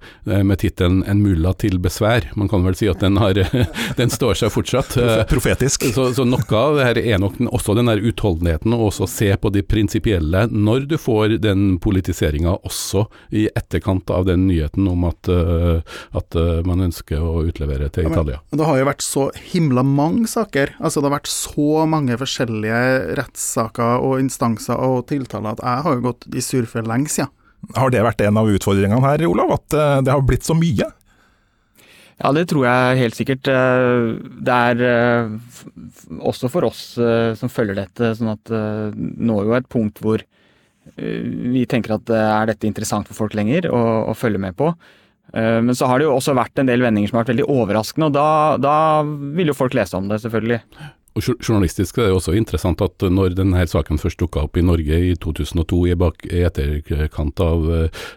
med 0.45 0.57
tittelen 0.61 1.03
'En 1.07 1.23
mulla 1.23 1.51
til 1.53 1.79
besvær'. 1.81 2.25
Man 2.35 2.49
kan 2.49 2.63
vel 2.65 2.75
si 2.77 2.87
at 2.91 2.99
den, 3.01 3.17
har, 3.17 3.33
den 3.99 4.09
står 4.13 4.33
seg 4.43 4.49
fortsatt. 4.53 4.97
Profetisk. 5.33 5.83
Så, 5.93 6.13
så, 6.13 6.23
noe 6.27 6.57
av 6.57 6.75
det 6.77 6.85
her 6.87 6.97
er 7.15 7.19
nok 7.23 7.33
også 7.49 7.75
den 7.77 7.87
der 7.89 8.03
utholdenheten, 8.03 8.73
og 8.75 8.81
også 8.91 9.05
se 9.09 9.37
på 9.37 9.49
de 9.53 9.61
prinsipielle 9.65 10.47
når 10.51 10.79
du 10.91 10.97
får 11.01 11.22
får 11.23 11.37
den 11.41 11.79
politiseringa 11.79 12.55
også 12.63 13.05
i 13.31 13.47
etterkant 13.55 14.09
av 14.09 14.25
den 14.25 14.47
nyheten 14.47 14.87
om 14.87 15.05
at, 15.07 15.29
uh, 15.29 15.81
at 16.11 16.35
uh, 16.35 16.61
man 16.67 16.83
ønsker 16.87 17.21
å 17.21 17.43
utlevere 17.47 17.89
til 17.93 18.09
Italia. 18.09 18.41
Men, 18.49 18.59
det 18.59 18.67
har 18.67 18.79
jo 18.79 18.89
vært 18.89 19.05
så 19.05 19.27
himla 19.53 19.83
mange 19.83 20.27
saker. 20.27 20.75
Altså 20.79 21.01
Det 21.01 21.09
har 21.09 21.17
vært 21.19 21.31
så 21.31 21.85
mange 21.89 22.17
forskjellige 22.19 22.81
rettssaker 23.19 24.03
og 24.03 24.19
instanser 24.23 24.79
og 24.79 25.07
tiltaler 25.11 25.55
at 25.55 25.63
jeg 25.63 25.85
har 25.87 25.95
jo 25.95 26.07
gått 26.09 26.27
i 26.33 26.43
surfe 26.43 26.83
lenge 26.83 27.11
siden. 27.11 27.31
Har 27.77 27.93
det 27.93 28.03
vært 28.03 28.21
en 28.25 28.41
av 28.41 28.49
utfordringene 28.51 28.99
her, 29.05 29.23
Olav? 29.29 29.55
At 29.55 29.77
uh, 29.77 30.01
det 30.03 30.11
har 30.11 30.27
blitt 30.27 30.47
så 30.47 30.57
mye? 30.57 30.89
Ja, 32.23 32.29
det 32.35 32.45
tror 32.51 32.67
jeg 32.67 32.99
helt 32.99 33.17
sikkert. 33.17 33.47
Det 33.49 34.53
er 34.53 35.31
også 36.21 36.47
for 36.53 36.69
oss 36.69 36.83
som 36.95 37.51
følger 37.51 37.75
dette, 37.75 38.11
sånn 38.15 38.29
at 38.31 38.51
nå 38.53 39.39
er 39.41 39.49
jo 39.49 39.55
et 39.57 39.67
punkt 39.67 39.97
hvor 39.99 40.21
Eh, 40.21 40.42
vi 40.95 41.63
tenker 41.69 41.95
at 41.95 42.11
eh, 42.11 42.31
er 42.41 42.51
dette 42.51 42.67
interessant 42.67 43.07
for 43.09 43.17
folk 43.17 43.37
lenger 43.37 43.69
å, 43.71 43.83
å, 44.11 44.17
følge 44.17 44.41
med 44.41 44.57
på. 44.59 44.71
Eh, 45.33 45.59
men 45.63 45.75
så 45.77 45.87
har 45.89 45.99
det 45.99 46.09
jo 46.09 46.17
også 46.17 46.35
vært 46.37 46.59
en 46.59 46.69
del 46.69 46.83
vendinger 46.83 47.11
som 47.11 47.19
har 47.19 47.25
vært 47.25 47.35
veldig 47.35 47.49
overraskende, 47.51 48.09
og 48.09 48.17
da, 48.17 48.27
da 48.61 48.75
vil 49.37 49.51
jo 49.51 49.57
folk 49.57 49.77
lese 49.77 49.97
om 49.97 50.11
det, 50.11 50.21
selvfølgelig. 50.25 50.61
Og 51.13 51.25
Journalistisk 51.37 51.99
er 51.99 52.09
det 52.09 52.15
også 52.15 52.33
interessant 52.33 52.81
at 52.81 53.03
når 53.13 53.35
denne 53.37 53.61
saken 53.69 53.99
først 54.01 54.17
dukka 54.21 54.47
opp 54.47 54.57
i 54.57 54.63
Norge 54.65 54.97
i 54.97 55.11
2002, 55.21 55.81
i, 55.91 55.97
bak, 55.99 56.25
i 56.25 56.41
etterkant 56.47 57.41
av 57.43 57.67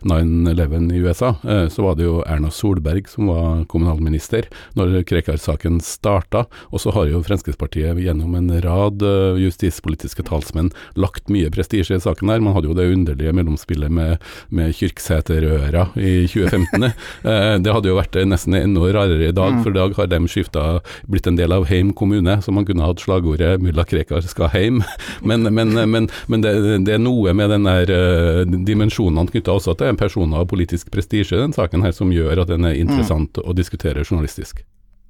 9-11 0.07 0.77
eh, 0.79 0.87
i 0.97 1.03
USA, 1.05 1.35
eh, 1.45 1.67
så 1.73 1.85
var 1.85 1.99
det 1.99 2.07
jo 2.07 2.23
Erna 2.25 2.49
Solberg 2.53 3.11
som 3.13 3.29
var 3.29 3.67
kommunalminister 3.69 4.49
når 4.79 5.03
Krekar-saken 5.09 5.83
starta. 5.85 6.47
Og 6.73 6.81
så 6.83 6.95
har 6.97 7.11
jo 7.11 7.21
Fremskrittspartiet 7.27 8.01
gjennom 8.01 8.33
en 8.39 8.49
rad 8.65 9.05
eh, 9.05 9.43
justispolitiske 9.45 10.25
talsmenn 10.31 10.73
lagt 10.97 11.29
mye 11.33 11.53
prestisje 11.53 11.99
i 11.99 12.03
saken 12.03 12.33
her. 12.33 12.41
Man 12.41 12.57
hadde 12.57 12.71
jo 12.71 12.79
det 12.79 12.89
underlige 12.95 13.37
mellomspillet 13.37 13.93
med, 13.93 14.25
med 14.49 14.73
Kyrksæterøra 14.79 15.91
i 16.01 16.25
2015. 16.33 16.89
det 17.67 17.77
hadde 17.77 17.93
jo 17.93 18.01
vært 18.01 18.17
nesten 18.25 18.57
enda 18.57 18.89
rarere 18.89 19.29
i 19.29 19.37
dag, 19.37 19.59
mm. 19.59 19.63
for 19.65 19.75
i 19.75 19.81
dag 19.83 19.97
har 20.01 20.09
de 20.09 20.25
skifta, 20.31 20.67
blitt 21.11 21.29
en 21.29 21.37
del 21.37 21.53
av 21.53 21.69
Heim 21.69 21.93
kommune. 21.97 22.41
så 22.41 22.55
man 22.55 22.65
kunne 22.65 22.86
hatt 22.91 23.03
slagordet 23.03 23.61
'mulla 23.61 23.85
Krekar 23.89 24.25
skal 24.27 24.51
heim', 24.55 24.83
men, 25.29 25.43
men, 25.55 25.75
men, 25.91 26.09
men 26.27 26.45
det, 26.45 26.55
det, 26.87 26.95
er 26.95 27.03
noe 27.03 27.35
med 27.37 27.51
den 27.51 27.69
der 27.69 27.93
uh, 27.93 28.43
dimensjonene 28.47 29.31
knytta 29.31 29.57
også 29.57 29.77
til 29.81 29.99
personer 29.99 30.45
og 30.45 30.51
politisk 30.53 30.91
prestisje 30.95 31.37
i 31.37 31.43
den 31.43 31.57
saken 31.57 31.85
her 31.87 31.93
som 31.97 32.13
gjør 32.13 32.45
at 32.45 32.53
den 32.53 32.65
er 32.65 32.79
interessant 32.79 33.37
mm. 33.37 33.45
å 33.47 33.57
diskutere 33.57 34.05
journalistisk. 34.05 34.65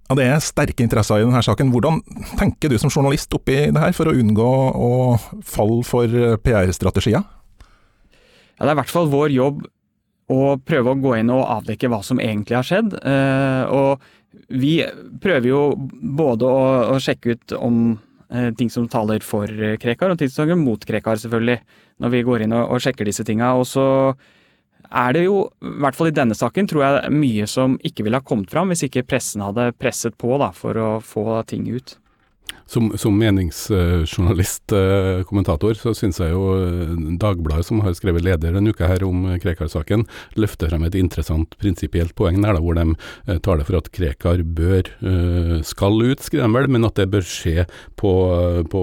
Ja, 0.07 0.15
Det 0.15 0.27
er 0.27 0.43
sterke 0.45 0.85
interesser 0.85 1.19
i 1.19 1.27
denne 1.27 1.43
saken. 1.43 1.73
Hvordan 1.75 2.03
tenker 2.39 2.71
du 2.71 2.79
som 2.79 2.91
journalist 2.91 3.33
oppi 3.35 3.57
det 3.75 3.81
her, 3.83 3.95
for 3.97 4.07
å 4.07 4.15
unngå 4.15 4.51
å 4.79 4.93
falle 5.43 5.83
for 5.87 6.37
PR-strategier? 6.45 7.25
Ja, 8.57 8.61
det 8.63 8.71
er 8.71 8.77
i 8.77 8.81
hvert 8.81 8.93
fall 8.93 9.11
vår 9.13 9.35
jobb 9.35 9.65
å 10.33 10.57
prøve 10.59 10.93
å 10.93 10.99
gå 10.99 11.17
inn 11.21 11.31
og 11.31 11.47
avdekke 11.59 11.91
hva 11.91 12.01
som 12.07 12.21
egentlig 12.23 12.59
har 12.59 12.67
skjedd. 12.67 12.95
Uh, 13.03 13.63
og 13.71 14.07
vi 14.49 14.79
prøver 15.23 15.51
jo 15.51 15.61
både 16.17 16.49
å, 16.49 16.63
å 16.95 17.01
sjekke 17.03 17.37
ut 17.37 17.57
om 17.59 17.81
eh, 18.31 18.53
ting 18.59 18.71
som 18.73 18.89
taler 18.91 19.25
for 19.25 19.51
Krekar, 19.83 20.13
og 20.13 20.21
ting 20.21 20.31
som 20.33 20.45
taler 20.45 20.61
mot 20.61 20.83
Krekar, 20.87 21.21
selvfølgelig, 21.23 21.59
når 22.03 22.15
vi 22.15 22.25
går 22.29 22.47
inn 22.47 22.57
og, 22.57 22.73
og 22.77 22.83
sjekker 22.85 23.09
disse 23.09 23.27
tinga. 23.27 23.55
Og 23.59 23.67
så 23.71 23.87
er 24.87 25.17
det 25.17 25.27
jo, 25.27 25.47
i 25.65 25.77
hvert 25.83 25.99
fall 25.99 26.11
i 26.11 26.17
denne 26.17 26.37
saken, 26.39 26.69
tror 26.71 26.85
jeg 26.85 27.15
mye 27.15 27.47
som 27.51 27.79
ikke 27.87 28.07
ville 28.07 28.21
ha 28.21 28.27
kommet 28.27 28.53
fram 28.53 28.71
hvis 28.71 28.87
ikke 28.87 29.07
pressen 29.09 29.45
hadde 29.45 29.73
presset 29.81 30.17
på 30.21 30.37
da, 30.43 30.53
for 30.55 30.79
å 30.79 30.91
få 31.05 31.41
ting 31.51 31.67
ut. 31.73 31.97
Som, 32.67 32.89
som 32.99 33.15
meningsjournalist, 33.15 34.73
eh, 34.75 35.21
kommentator, 35.29 35.77
så 35.79 35.93
syns 35.95 36.19
jeg 36.19 36.33
jo 36.33 36.49
eh, 36.59 36.95
Dagbladet, 37.23 37.69
som 37.69 37.79
har 37.85 37.95
skrevet 37.95 38.25
leder 38.27 38.57
denne 38.57 38.73
uka 38.75 38.89
her 38.91 39.05
om 39.07 39.23
Krekar-saken, 39.43 40.03
løfter 40.35 40.73
frem 40.73 40.89
et 40.89 40.99
interessant 40.99 41.55
prinsipielt 41.63 42.17
poeng 42.19 42.41
der, 42.43 42.59
da, 42.59 42.63
hvor 42.65 42.75
de 42.75 42.89
eh, 42.91 43.39
tar 43.39 43.61
det 43.61 43.69
for 43.69 43.79
at 43.79 43.93
Krekar 43.95 44.43
bør, 44.43 44.91
skal 45.67 46.03
ut, 46.03 46.23
skriver 46.23 46.47
de 46.49 46.59
vel, 46.59 46.69
men 46.75 46.87
at 46.89 46.99
det 46.99 47.07
bør 47.13 47.25
skje 47.27 47.67
på, 47.99 48.13
på 48.71 48.83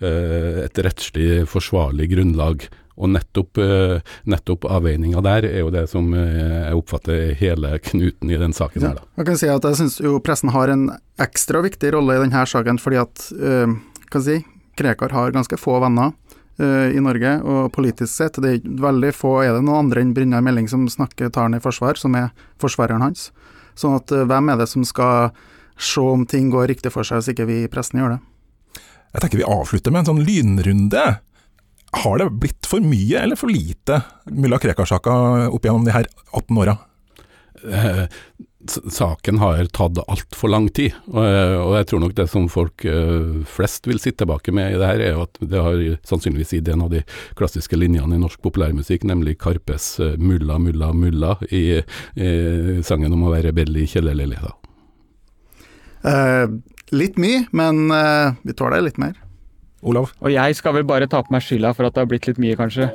et 0.00 0.80
rettslig 0.84 1.44
forsvarlig 1.50 2.08
grunnlag. 2.14 2.66
Og 3.00 3.08
nettopp, 3.14 3.58
eh, 3.58 4.14
nettopp 4.28 4.66
avveininga 4.68 5.22
der 5.24 5.48
er 5.48 5.62
jo 5.62 5.72
det 5.72 5.86
som 5.90 6.12
eh, 6.14 6.68
jeg 6.68 6.76
oppfatter 6.76 7.34
hele 7.40 7.74
knuten 7.90 8.30
i 8.30 8.40
den 8.40 8.54
saken 8.56 8.84
her. 8.84 9.00
Da. 9.00 9.06
Jeg 9.20 9.30
kan 9.30 9.40
si 9.40 9.50
at 9.50 9.68
jeg 9.68 9.80
syns 9.80 10.00
jo 10.04 10.18
pressen 10.24 10.52
har 10.52 10.72
en 10.72 10.90
ekstra 11.20 11.62
viktig 11.64 11.94
rolle 11.96 12.18
i 12.18 12.24
denne 12.24 12.46
saken, 12.46 12.80
fordi 12.82 13.00
at 13.00 13.28
øh, 13.36 13.76
kan 14.12 14.26
si, 14.26 14.40
Krekar 14.76 15.12
har 15.12 15.32
ganske 15.34 15.58
få 15.60 15.78
venner 15.82 16.12
øh, 16.60 16.96
i 16.96 17.00
Norge, 17.00 17.34
og 17.42 17.72
politisk 17.74 18.12
sett 18.12 18.40
det 18.40 18.52
er 18.54 18.74
veldig 18.80 19.12
få 19.16 19.40
Er 19.44 19.56
det 19.56 19.64
noen 19.66 19.86
andre 19.86 20.04
enn 20.04 20.14
Brynjar 20.16 20.44
Meling 20.44 20.68
som 20.70 20.86
snakker 20.88 21.32
tar 21.32 21.48
han 21.48 21.58
i 21.58 21.62
forsvar, 21.62 22.00
som 22.00 22.16
er 22.18 22.30
forsvareren 22.62 23.04
hans? 23.04 23.30
Sånn 23.78 23.96
at 23.98 24.12
øh, 24.12 24.26
hvem 24.28 24.52
er 24.52 24.60
det 24.60 24.68
som 24.70 24.84
skal 24.84 25.32
se 25.80 26.04
om 26.04 26.26
ting 26.28 26.50
går 26.52 26.68
riktig 26.74 26.92
for 26.92 27.06
seg, 27.06 27.20
hvis 27.20 27.32
ikke 27.32 27.48
vi 27.48 27.62
i 27.64 27.70
pressen 27.72 28.02
gjør 28.02 28.16
det? 28.16 28.20
Jeg 29.10 29.24
tenker 29.24 29.40
vi 29.40 29.48
avslutter 29.48 29.92
med 29.92 30.04
en 30.04 30.10
sånn 30.12 30.24
lynrunde. 30.26 31.04
Har 31.90 32.18
det 32.18 32.30
blitt 32.30 32.68
for 32.70 32.82
mye 32.84 33.18
eller 33.24 33.38
for 33.38 33.50
lite 33.50 34.02
mulla 34.30 34.60
Krekar-saka 34.62 35.12
opp 35.50 35.64
gjennom 35.66 35.84
de 35.84 35.94
her 35.94 36.06
18 36.30 36.58
åra? 36.62 36.76
Eh, 37.72 38.04
saken 38.88 39.40
har 39.42 39.64
tatt 39.74 39.98
altfor 40.06 40.52
lang 40.52 40.68
tid. 40.68 40.94
Og, 41.10 41.18
og, 41.18 41.74
jeg 41.80 41.88
tror 41.90 42.02
nok 42.04 42.14
det 42.14 42.26
som 42.30 42.46
folk 42.52 42.84
flest 43.50 43.88
vil 43.90 43.98
sitte 43.98 44.22
tilbake 44.22 44.54
med 44.54 44.74
i 44.74 44.78
det 44.78 44.86
her, 44.86 45.02
er 45.02 45.16
jo 45.16 45.24
at 45.24 45.40
det 45.42 45.64
har 45.64 45.82
sannsynligvis 46.06 46.54
gitt 46.56 46.70
en 46.70 46.84
av 46.86 46.92
de 46.94 47.02
klassiske 47.40 47.76
linjene 47.76 48.16
i 48.16 48.22
norsk 48.22 48.40
populærmusikk, 48.44 49.06
nemlig 49.10 49.38
Karpes 49.42 49.96
'Mulla, 49.98 50.60
mulla, 50.62 50.92
mulla' 50.92 51.38
i, 51.50 51.80
i 52.14 52.82
sangen 52.86 53.16
om 53.16 53.26
å 53.26 53.32
være 53.34 53.50
rebell 53.50 53.74
i 53.80 53.88
kjellerleiligheta. 53.90 54.54
Litt 56.94 57.18
mye, 57.20 57.44
men 57.56 57.90
vi 58.44 58.56
tåler 58.56 58.84
litt 58.84 59.00
mer. 59.00 59.18
Olav? 59.82 60.12
Og 60.20 60.32
jeg 60.32 60.56
skal 60.58 60.76
vel 60.78 60.88
bare 60.88 61.08
ta 61.10 61.22
på 61.24 61.32
meg 61.34 61.44
skylda 61.44 61.72
for 61.76 61.88
at 61.88 61.96
det 61.96 62.04
har 62.04 62.10
blitt 62.10 62.28
litt 62.28 62.40
mye, 62.42 62.58
kanskje. 62.58 62.90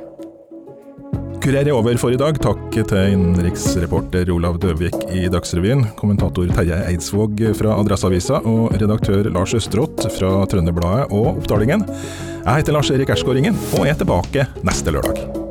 Kurer 1.46 1.62
er 1.62 1.76
over 1.76 1.94
for 2.00 2.10
i 2.10 2.18
dag. 2.18 2.38
Takk 2.42 2.74
til 2.74 3.12
innenriksreporter 3.14 4.32
Olav 4.34 4.58
Døvik 4.62 4.96
i 5.14 5.28
Dagsrevyen, 5.30 5.84
kommentator 5.98 6.50
Terje 6.56 6.80
Eidsvåg 6.88 7.44
fra 7.60 7.76
Adresseavisa 7.78 8.42
og 8.42 8.74
redaktør 8.74 9.30
Lars 9.30 9.54
Østerått 9.54 10.08
fra 10.18 10.34
Trønderbladet 10.50 11.06
og 11.14 11.36
Oppdalingen. 11.36 11.86
Jeg 12.42 12.62
heter 12.64 12.74
Lars 12.74 12.90
Erik 12.90 13.14
Ersgaard 13.14 13.38
Ringen 13.38 13.58
og 13.78 13.86
er 13.86 13.98
tilbake 13.98 14.50
neste 14.66 14.94
lørdag. 14.94 15.45